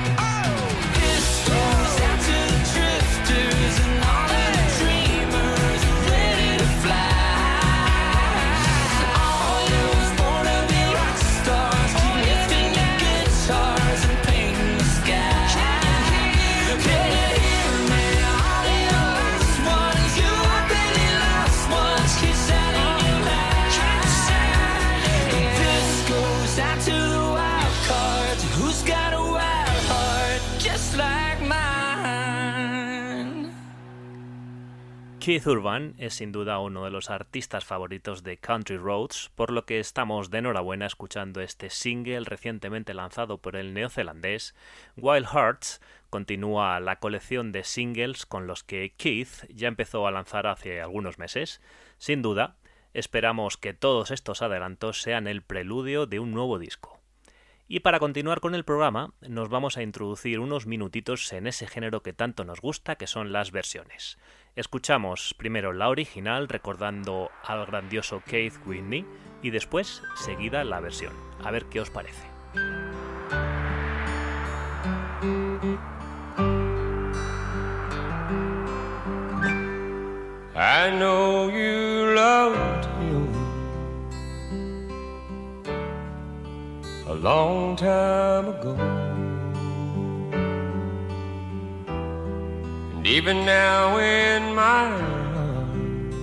Keith 35.24 35.46
Urban 35.46 35.94
es 35.96 36.12
sin 36.12 36.32
duda 36.32 36.58
uno 36.58 36.84
de 36.84 36.90
los 36.90 37.08
artistas 37.08 37.64
favoritos 37.64 38.24
de 38.24 38.36
Country 38.36 38.76
Roads, 38.76 39.30
por 39.34 39.50
lo 39.50 39.64
que 39.64 39.80
estamos 39.80 40.28
de 40.28 40.36
enhorabuena 40.36 40.84
escuchando 40.84 41.40
este 41.40 41.70
single 41.70 42.26
recientemente 42.26 42.92
lanzado 42.92 43.38
por 43.38 43.56
el 43.56 43.72
neozelandés. 43.72 44.54
Wild 44.98 45.28
Hearts 45.28 45.80
continúa 46.10 46.78
la 46.78 46.98
colección 46.98 47.52
de 47.52 47.64
singles 47.64 48.26
con 48.26 48.46
los 48.46 48.64
que 48.64 48.92
Keith 48.98 49.46
ya 49.48 49.68
empezó 49.68 50.06
a 50.06 50.10
lanzar 50.10 50.46
hace 50.46 50.82
algunos 50.82 51.18
meses. 51.18 51.62
Sin 51.96 52.20
duda, 52.20 52.56
esperamos 52.92 53.56
que 53.56 53.72
todos 53.72 54.10
estos 54.10 54.42
adelantos 54.42 55.00
sean 55.00 55.26
el 55.26 55.40
preludio 55.40 56.04
de 56.04 56.18
un 56.18 56.32
nuevo 56.32 56.58
disco. 56.58 57.00
Y 57.66 57.80
para 57.80 57.98
continuar 57.98 58.40
con 58.40 58.54
el 58.54 58.66
programa, 58.66 59.14
nos 59.22 59.48
vamos 59.48 59.78
a 59.78 59.82
introducir 59.82 60.38
unos 60.38 60.66
minutitos 60.66 61.32
en 61.32 61.46
ese 61.46 61.66
género 61.66 62.02
que 62.02 62.12
tanto 62.12 62.44
nos 62.44 62.60
gusta, 62.60 62.96
que 62.96 63.06
son 63.06 63.32
las 63.32 63.52
versiones. 63.52 64.18
Escuchamos 64.56 65.34
primero 65.36 65.72
la 65.72 65.88
original 65.88 66.48
recordando 66.48 67.30
al 67.42 67.66
grandioso 67.66 68.22
Keith 68.24 68.54
Whitney 68.64 69.04
y 69.42 69.50
después 69.50 70.00
seguida 70.14 70.62
la 70.62 70.78
versión. 70.78 71.12
A 71.42 71.50
ver 71.50 71.64
qué 71.66 71.80
os 71.80 71.90
parece. 71.90 72.22
I 80.56 80.90
know 80.98 81.50
you 81.50 82.14
loved. 82.14 82.64
And 93.04 93.12
even 93.12 93.44
now 93.44 93.98
in 93.98 94.54
my 94.54 94.90
arms, 95.36 96.14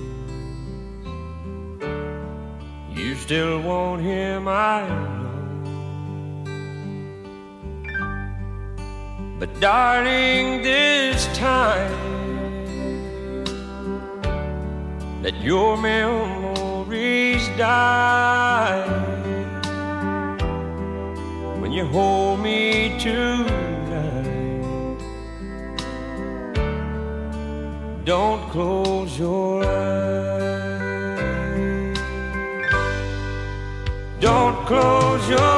you 2.97 3.13
still 3.13 3.61
want 3.61 4.01
him, 4.01 4.47
I 4.47 4.87
know. 4.87 5.19
But 9.39 9.59
darling, 9.59 10.63
this 10.63 11.27
time 11.37 11.91
let 15.21 15.39
your 15.39 15.77
memories 15.77 17.47
die 17.59 18.87
when 21.59 21.71
you 21.71 21.85
hold 21.85 22.39
me 22.39 22.97
tonight. 22.97 23.50
Close 28.51 29.17
your 29.17 29.63
eyes. 29.63 29.97
Don't 34.19 34.65
close 34.67 35.29
your 35.29 35.50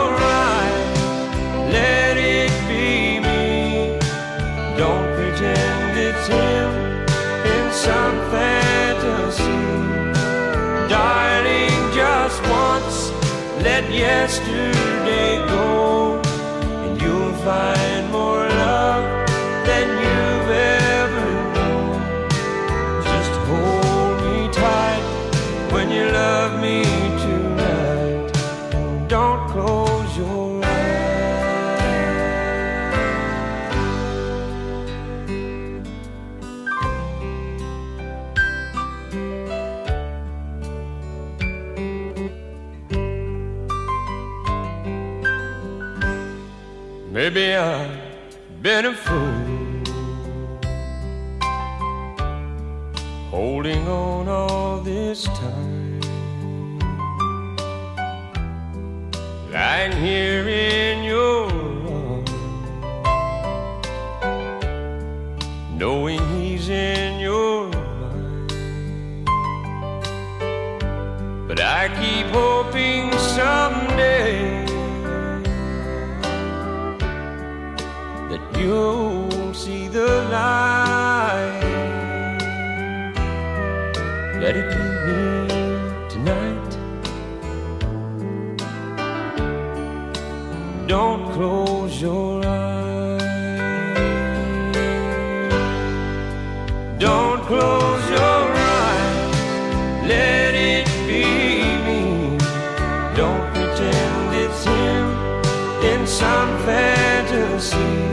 see. 107.64 108.04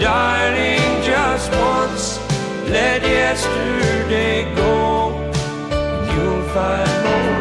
Darling, 0.00 0.80
just 1.04 1.50
once, 1.52 2.04
let 2.74 3.02
yesterday 3.02 4.54
go. 4.54 5.12
And 5.70 6.02
you'll 6.12 6.44
find 6.54 6.94
more 7.04 7.39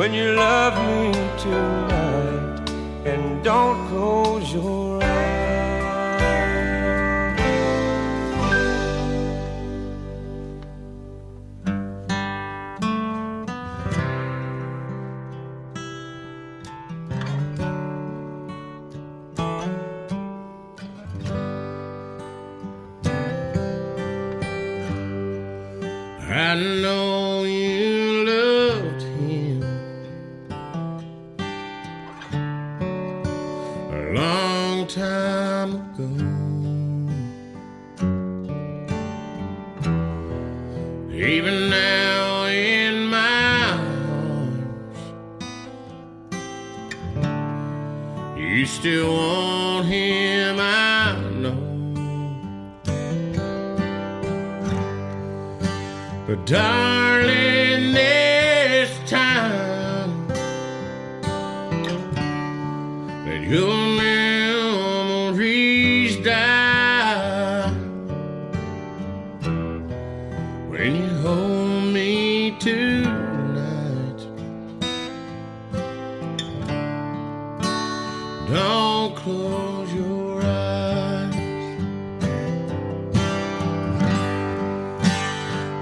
when 0.00 0.14
you 0.14 0.32
love 0.32 0.74
me 0.88 1.12
tonight. 1.36 2.70
And 3.04 3.44
don't 3.44 3.86
close 3.88 4.29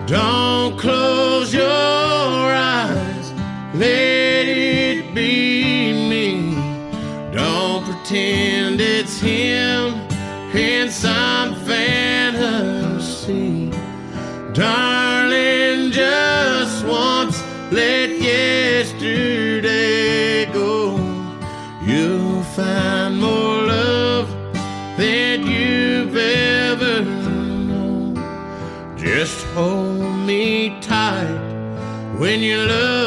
Don't 0.08 0.78
close 0.78 1.52
your 1.52 1.66
eyes. 1.66 3.30
Let 3.74 4.48
it 4.48 5.14
be 5.14 5.92
me. 6.08 6.54
Don't 7.30 7.84
pretend 7.84 8.80
it's 8.80 9.20
him 9.20 10.00
in 10.56 10.90
some 10.90 11.54
fantasy. 11.66 12.88
Darling, 14.54 15.90
just 15.92 16.86
once 16.86 17.42
let 17.70 18.17
when 32.28 32.42
you 32.42 32.58
love 32.66 32.97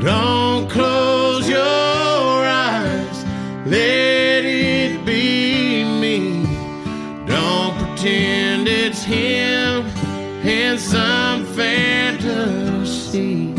Don't 0.00 0.66
close 0.70 1.46
your 1.46 1.60
eyes. 1.60 3.24
Let 3.66 4.46
it 4.46 5.04
be 5.04 5.84
me. 5.84 6.46
Don't 7.26 7.76
pretend 7.76 8.66
it's 8.66 9.02
him 9.02 9.84
in 10.42 10.78
some 10.78 11.44
fantasy. 11.54 13.52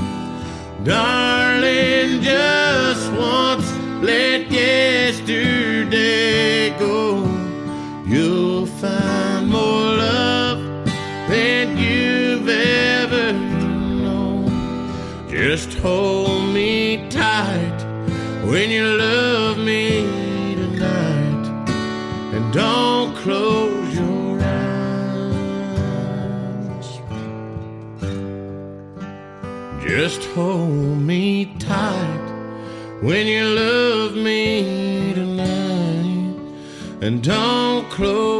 Darling, 0.83 2.21
just 2.23 3.11
once 3.11 3.71
let 4.01 4.49
yesterday 4.49 5.91
go. 6.79 7.23
You'll 8.07 8.65
find 8.65 9.47
more 9.47 9.95
love 10.07 10.57
than 11.29 11.77
you've 11.77 12.49
ever 12.49 13.31
known. 13.31 14.49
Just 15.29 15.75
hold 15.75 16.10
when 18.51 18.69
you 18.69 18.85
love 18.85 19.57
me 19.57 20.03
tonight. 20.55 21.45
And 22.35 22.43
don't 22.51 23.15
close 23.23 23.95
your 23.95 24.41
eyes. 24.41 25.39
Just 29.87 30.25
hold 30.35 30.97
me 31.11 31.55
tight 31.59 32.27
when 33.01 33.25
you 33.25 33.45
love 33.45 34.15
me 34.15 35.13
tonight. 35.13 36.35
And 37.05 37.23
don't 37.23 37.89
close 37.89 38.30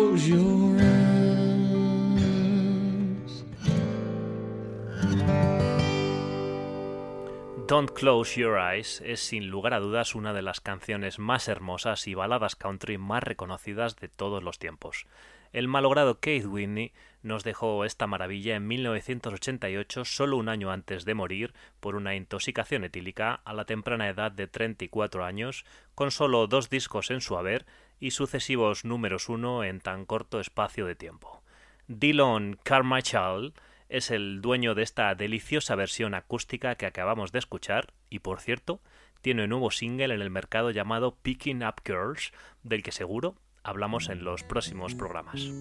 Don't 7.71 7.91
Close 7.91 8.37
Your 8.37 8.59
Eyes 8.59 8.99
es 8.99 9.21
sin 9.21 9.47
lugar 9.47 9.73
a 9.73 9.79
dudas 9.79 10.13
una 10.13 10.33
de 10.33 10.41
las 10.41 10.59
canciones 10.59 11.19
más 11.19 11.47
hermosas 11.47 12.05
y 12.05 12.13
baladas 12.13 12.57
country 12.57 12.97
más 12.97 13.23
reconocidas 13.23 13.95
de 13.95 14.09
todos 14.09 14.43
los 14.43 14.59
tiempos. 14.59 15.07
El 15.53 15.69
malogrado 15.69 16.19
Keith 16.19 16.45
Whitney 16.45 16.91
nos 17.23 17.45
dejó 17.45 17.85
esta 17.85 18.07
maravilla 18.07 18.57
en 18.57 18.67
1988, 18.67 20.03
solo 20.03 20.35
un 20.35 20.49
año 20.49 20.69
antes 20.69 21.05
de 21.05 21.13
morir 21.13 21.53
por 21.79 21.95
una 21.95 22.13
intoxicación 22.13 22.83
etílica 22.83 23.35
a 23.45 23.53
la 23.53 23.63
temprana 23.63 24.09
edad 24.09 24.33
de 24.33 24.47
34 24.47 25.23
años, 25.23 25.63
con 25.95 26.11
solo 26.11 26.47
dos 26.47 26.69
discos 26.69 27.09
en 27.09 27.21
su 27.21 27.37
haber 27.37 27.65
y 28.01 28.11
sucesivos 28.11 28.83
números 28.83 29.29
uno 29.29 29.63
en 29.63 29.79
tan 29.79 30.05
corto 30.05 30.41
espacio 30.41 30.85
de 30.87 30.95
tiempo. 30.95 31.41
Dylan 31.87 32.59
Carmichael 32.63 33.53
es 33.91 34.09
el 34.09 34.41
dueño 34.41 34.73
de 34.73 34.83
esta 34.83 35.13
deliciosa 35.15 35.75
versión 35.75 36.13
acústica 36.13 36.75
que 36.75 36.85
acabamos 36.85 37.33
de 37.33 37.39
escuchar 37.39 37.93
y 38.09 38.19
por 38.19 38.39
cierto 38.39 38.79
tiene 39.21 39.43
un 39.43 39.49
nuevo 39.49 39.69
single 39.69 40.15
en 40.15 40.21
el 40.21 40.29
mercado 40.29 40.71
llamado 40.71 41.17
Picking 41.21 41.63
Up 41.63 41.81
Girls, 41.85 42.31
del 42.63 42.83
que 42.83 42.93
seguro 42.93 43.35
hablamos 43.63 44.09
en 44.09 44.23
los 44.23 44.43
próximos 44.43 44.95
programas. 44.95 45.51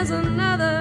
Is 0.00 0.10
another 0.10 0.79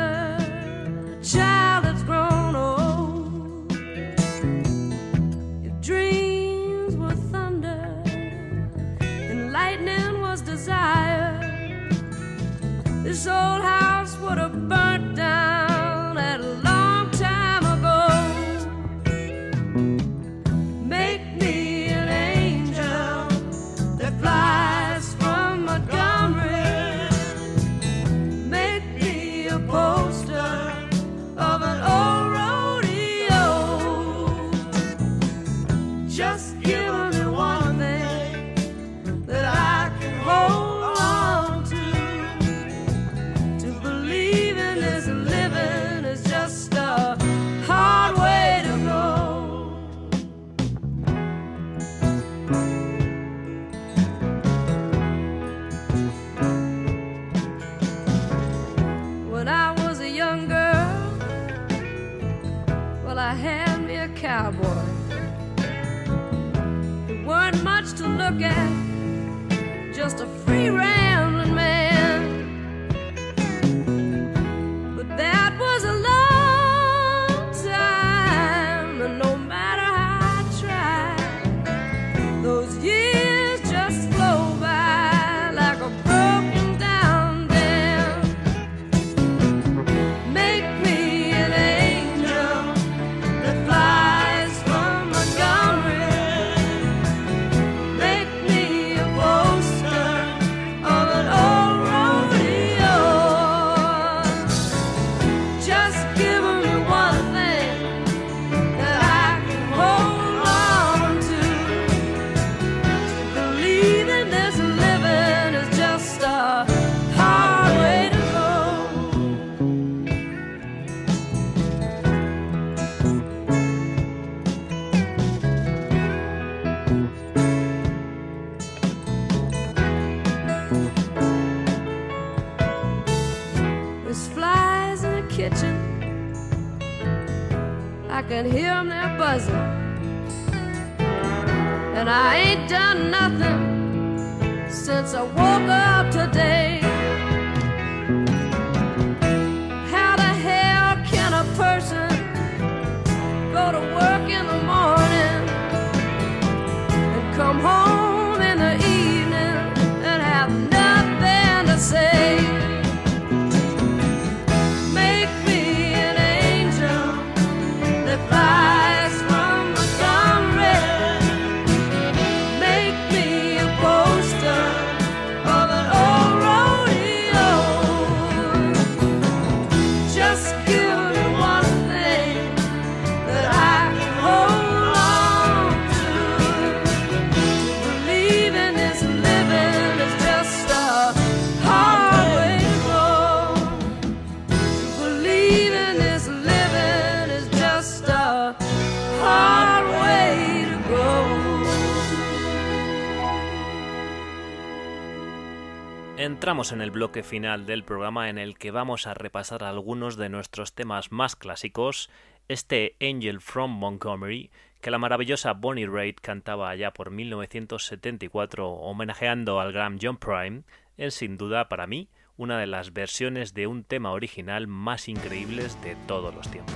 En 206.60 206.82
el 206.82 206.92
bloque 206.92 207.24
final 207.24 207.66
del 207.66 207.86
programa 207.86 208.30
en 208.30 208.38
el 208.38 208.58
que 208.58 208.70
vamos 208.70 209.08
a 209.08 209.14
repasar 209.14 209.64
algunos 209.64 210.18
de 210.18 210.28
nuestros 210.28 210.74
temas 210.74 211.10
más 211.10 211.38
clásicos, 211.38 212.10
este 212.50 212.98
Angel 213.00 213.40
from 213.40 213.72
Montgomery, 213.72 214.52
que 214.82 214.92
la 214.92 214.98
maravillosa 214.98 215.54
Bonnie 215.54 215.88
Raitt 215.88 216.20
cantaba 216.20 216.70
allá 216.70 216.92
por 216.92 217.12
1974 217.12 218.70
homenajeando 218.70 219.62
al 219.62 219.72
gran 219.72 220.00
John 220.02 220.18
Prime, 220.18 220.64
es 220.98 221.14
sin 221.14 221.38
duda 221.38 221.70
para 221.70 221.88
mí 221.88 222.10
una 222.36 222.60
de 222.60 222.68
las 222.68 222.92
versiones 222.92 223.54
de 223.54 223.66
un 223.66 223.86
tema 223.86 224.12
original 224.12 224.68
más 224.68 225.08
increíbles 225.08 225.82
de 225.82 225.96
todos 226.08 226.36
los 226.36 226.52
tiempos. 226.52 226.76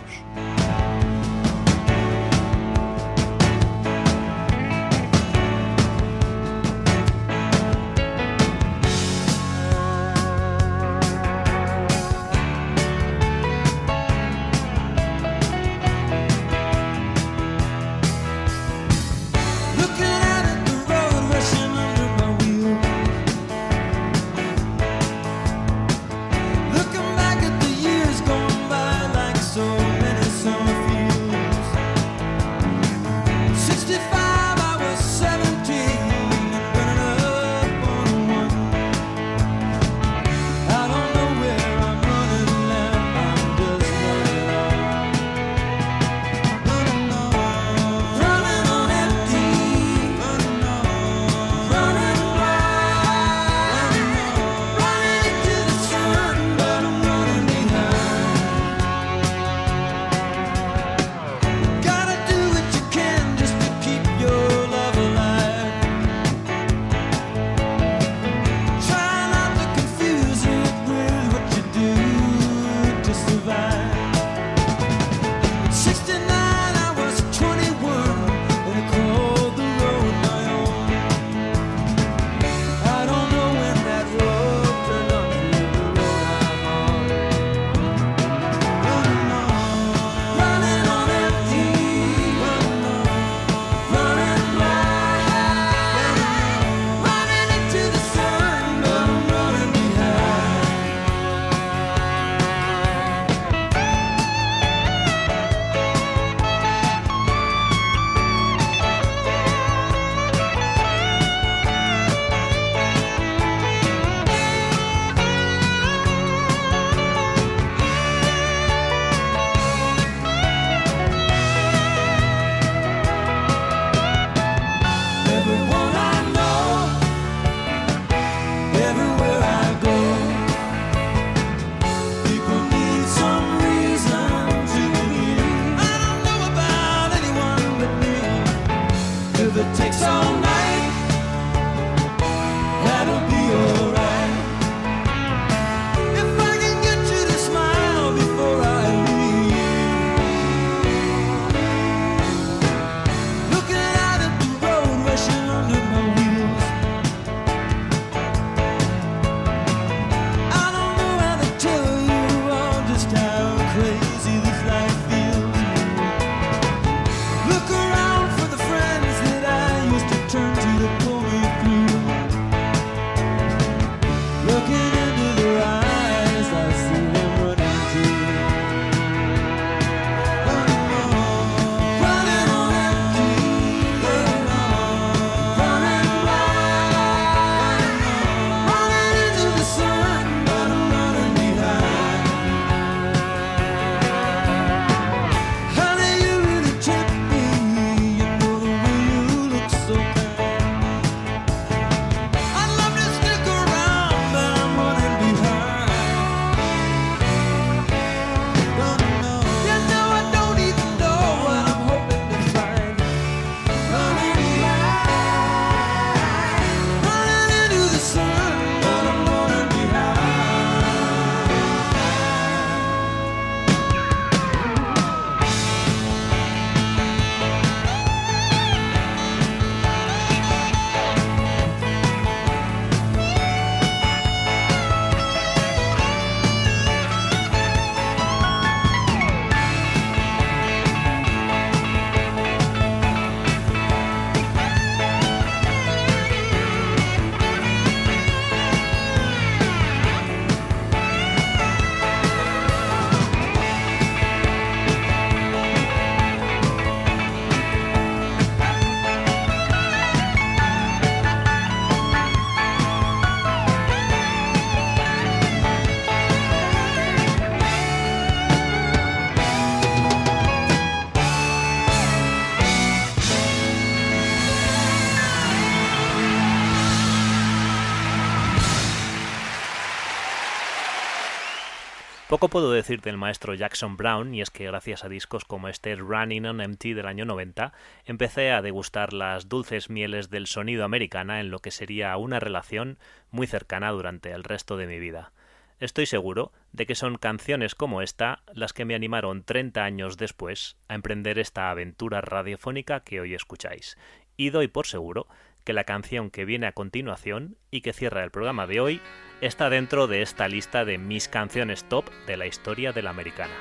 Poco 282.43 282.59
puedo 282.59 282.73
decir 282.73 282.99
del 282.99 283.15
maestro 283.15 283.53
Jackson 283.53 283.95
Brown, 283.95 284.33
y 284.33 284.41
es 284.41 284.49
que 284.49 284.65
gracias 284.65 285.05
a 285.05 285.07
discos 285.07 285.45
como 285.45 285.69
este 285.69 285.95
Running 285.95 286.45
on 286.45 286.59
Empty 286.59 286.93
del 286.93 287.05
año 287.05 287.23
90, 287.23 287.71
empecé 288.03 288.51
a 288.51 288.61
degustar 288.61 289.13
las 289.13 289.47
dulces 289.47 289.89
mieles 289.89 290.29
del 290.29 290.47
sonido 290.47 290.83
americana 290.83 291.39
en 291.39 291.51
lo 291.51 291.59
que 291.59 291.71
sería 291.71 292.17
una 292.17 292.41
relación 292.41 292.97
muy 293.31 293.47
cercana 293.47 293.91
durante 293.91 294.31
el 294.31 294.43
resto 294.43 294.75
de 294.75 294.87
mi 294.87 294.99
vida. 294.99 295.31
Estoy 295.79 296.05
seguro 296.05 296.51
de 296.73 296.85
que 296.85 296.95
son 296.95 297.17
canciones 297.17 297.75
como 297.75 298.01
esta 298.01 298.43
las 298.51 298.73
que 298.73 298.83
me 298.83 298.95
animaron 298.95 299.45
30 299.45 299.81
años 299.81 300.17
después 300.17 300.75
a 300.89 300.95
emprender 300.95 301.39
esta 301.39 301.71
aventura 301.71 302.19
radiofónica 302.19 303.05
que 303.05 303.21
hoy 303.21 303.35
escucháis. 303.35 303.97
Y 304.35 304.49
doy 304.49 304.67
por 304.67 304.85
seguro 304.85 305.27
que 305.63 305.73
la 305.73 305.83
canción 305.83 306.29
que 306.29 306.45
viene 306.45 306.67
a 306.67 306.71
continuación 306.73 307.57
y 307.71 307.81
que 307.81 307.93
cierra 307.93 308.23
el 308.23 308.31
programa 308.31 308.67
de 308.67 308.79
hoy 308.79 309.01
está 309.41 309.69
dentro 309.69 310.07
de 310.07 310.21
esta 310.21 310.47
lista 310.47 310.85
de 310.85 310.97
mis 310.97 311.27
canciones 311.27 311.83
top 311.85 312.09
de 312.27 312.37
la 312.37 312.47
historia 312.47 312.91
de 312.91 313.01
la 313.01 313.09
americana. 313.09 313.53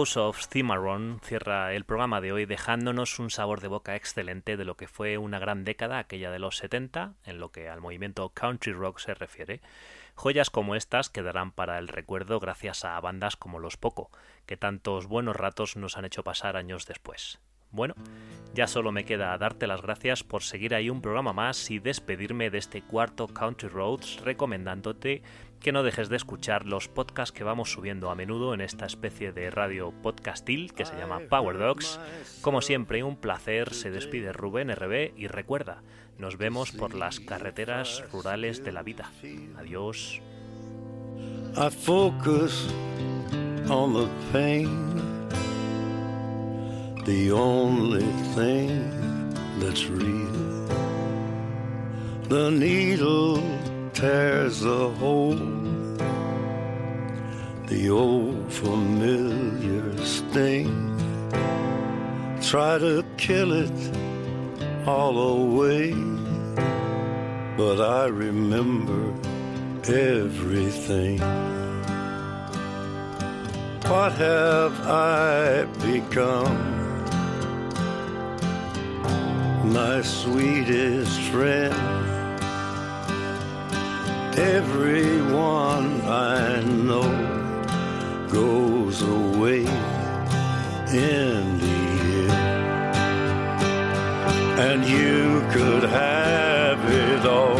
Rose 0.00 0.18
of 0.18 0.46
Cimarron 0.50 1.20
cierra 1.22 1.74
el 1.74 1.84
programa 1.84 2.22
de 2.22 2.32
hoy 2.32 2.46
dejándonos 2.46 3.18
un 3.18 3.28
sabor 3.28 3.60
de 3.60 3.68
boca 3.68 3.96
excelente 3.96 4.56
de 4.56 4.64
lo 4.64 4.74
que 4.74 4.88
fue 4.88 5.18
una 5.18 5.38
gran 5.38 5.62
década, 5.62 5.98
aquella 5.98 6.30
de 6.30 6.38
los 6.38 6.56
70, 6.56 7.16
en 7.26 7.38
lo 7.38 7.52
que 7.52 7.68
al 7.68 7.82
movimiento 7.82 8.30
country 8.30 8.72
rock 8.72 8.98
se 8.98 9.12
refiere. 9.12 9.60
Joyas 10.14 10.48
como 10.48 10.74
estas 10.74 11.10
quedarán 11.10 11.52
para 11.52 11.78
el 11.78 11.86
recuerdo 11.86 12.40
gracias 12.40 12.86
a 12.86 12.98
bandas 12.98 13.36
como 13.36 13.58
Los 13.58 13.76
Poco, 13.76 14.10
que 14.46 14.56
tantos 14.56 15.06
buenos 15.06 15.36
ratos 15.36 15.76
nos 15.76 15.98
han 15.98 16.06
hecho 16.06 16.24
pasar 16.24 16.56
años 16.56 16.86
después. 16.86 17.38
Bueno, 17.70 17.94
ya 18.52 18.66
solo 18.66 18.90
me 18.92 19.04
queda 19.04 19.36
darte 19.36 19.66
las 19.66 19.82
gracias 19.82 20.24
por 20.24 20.42
seguir 20.42 20.74
ahí 20.74 20.90
un 20.90 21.02
programa 21.02 21.32
más 21.32 21.70
y 21.70 21.78
despedirme 21.78 22.48
de 22.48 22.58
este 22.58 22.82
cuarto 22.82 23.28
Country 23.28 23.68
Roads 23.68 24.22
recomendándote 24.24 25.22
que 25.60 25.72
no 25.72 25.82
dejes 25.82 26.08
de 26.08 26.16
escuchar 26.16 26.64
los 26.64 26.88
podcasts 26.88 27.32
que 27.32 27.44
vamos 27.44 27.70
subiendo 27.70 28.10
a 28.10 28.14
menudo 28.14 28.54
en 28.54 28.62
esta 28.62 28.86
especie 28.86 29.32
de 29.32 29.50
radio 29.50 29.92
podcastil 30.02 30.72
que 30.72 30.86
se 30.86 30.96
llama 30.96 31.20
Power 31.28 31.58
Dogs. 31.58 32.00
Como 32.40 32.62
siempre, 32.62 33.04
un 33.04 33.16
placer, 33.16 33.74
se 33.74 33.90
despide 33.90 34.32
Rubén 34.32 34.74
RB 34.74 35.12
y 35.16 35.26
recuerda, 35.26 35.82
nos 36.18 36.38
vemos 36.38 36.72
por 36.72 36.94
las 36.94 37.20
carreteras 37.20 38.02
rurales 38.10 38.64
de 38.64 38.72
la 38.72 38.82
vida. 38.82 39.10
Adiós. 39.58 40.20
I 41.56 41.68
focus 41.68 42.72
on 43.68 43.92
the 43.92 44.08
pain, 44.32 44.94
the 47.04 47.32
only 47.32 48.06
thing 48.34 48.88
that's 49.60 49.86
real. 49.88 50.30
The 52.28 52.50
needle 52.50 53.42
tears 53.94 54.64
a 54.64 54.88
hole, 54.90 55.36
the 57.66 57.90
old 57.90 58.52
familiar 58.52 59.96
sting. 60.04 60.96
Try 62.40 62.78
to 62.78 63.04
kill 63.16 63.52
it 63.52 63.96
all 64.86 65.18
away, 65.18 65.92
but 67.56 67.80
I 67.80 68.06
remember 68.06 69.14
everything. 69.88 71.18
What 73.90 74.12
have 74.12 74.80
I 74.86 75.64
become? 75.84 76.78
My 79.72 80.00
sweetest 80.02 81.20
friend. 81.30 81.99
Everyone 84.40 86.00
I 86.06 86.62
know 86.62 87.10
goes 88.32 89.02
away 89.02 89.66
in 90.94 91.58
the 91.58 91.80
air. 92.16 92.40
And 94.66 94.82
you 94.86 95.42
could 95.52 95.82
have 95.82 96.80
it 96.90 97.26
all. 97.26 97.59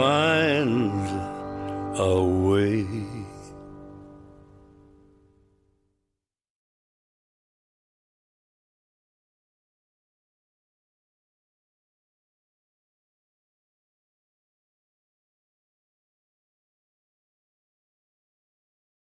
find 0.00 0.29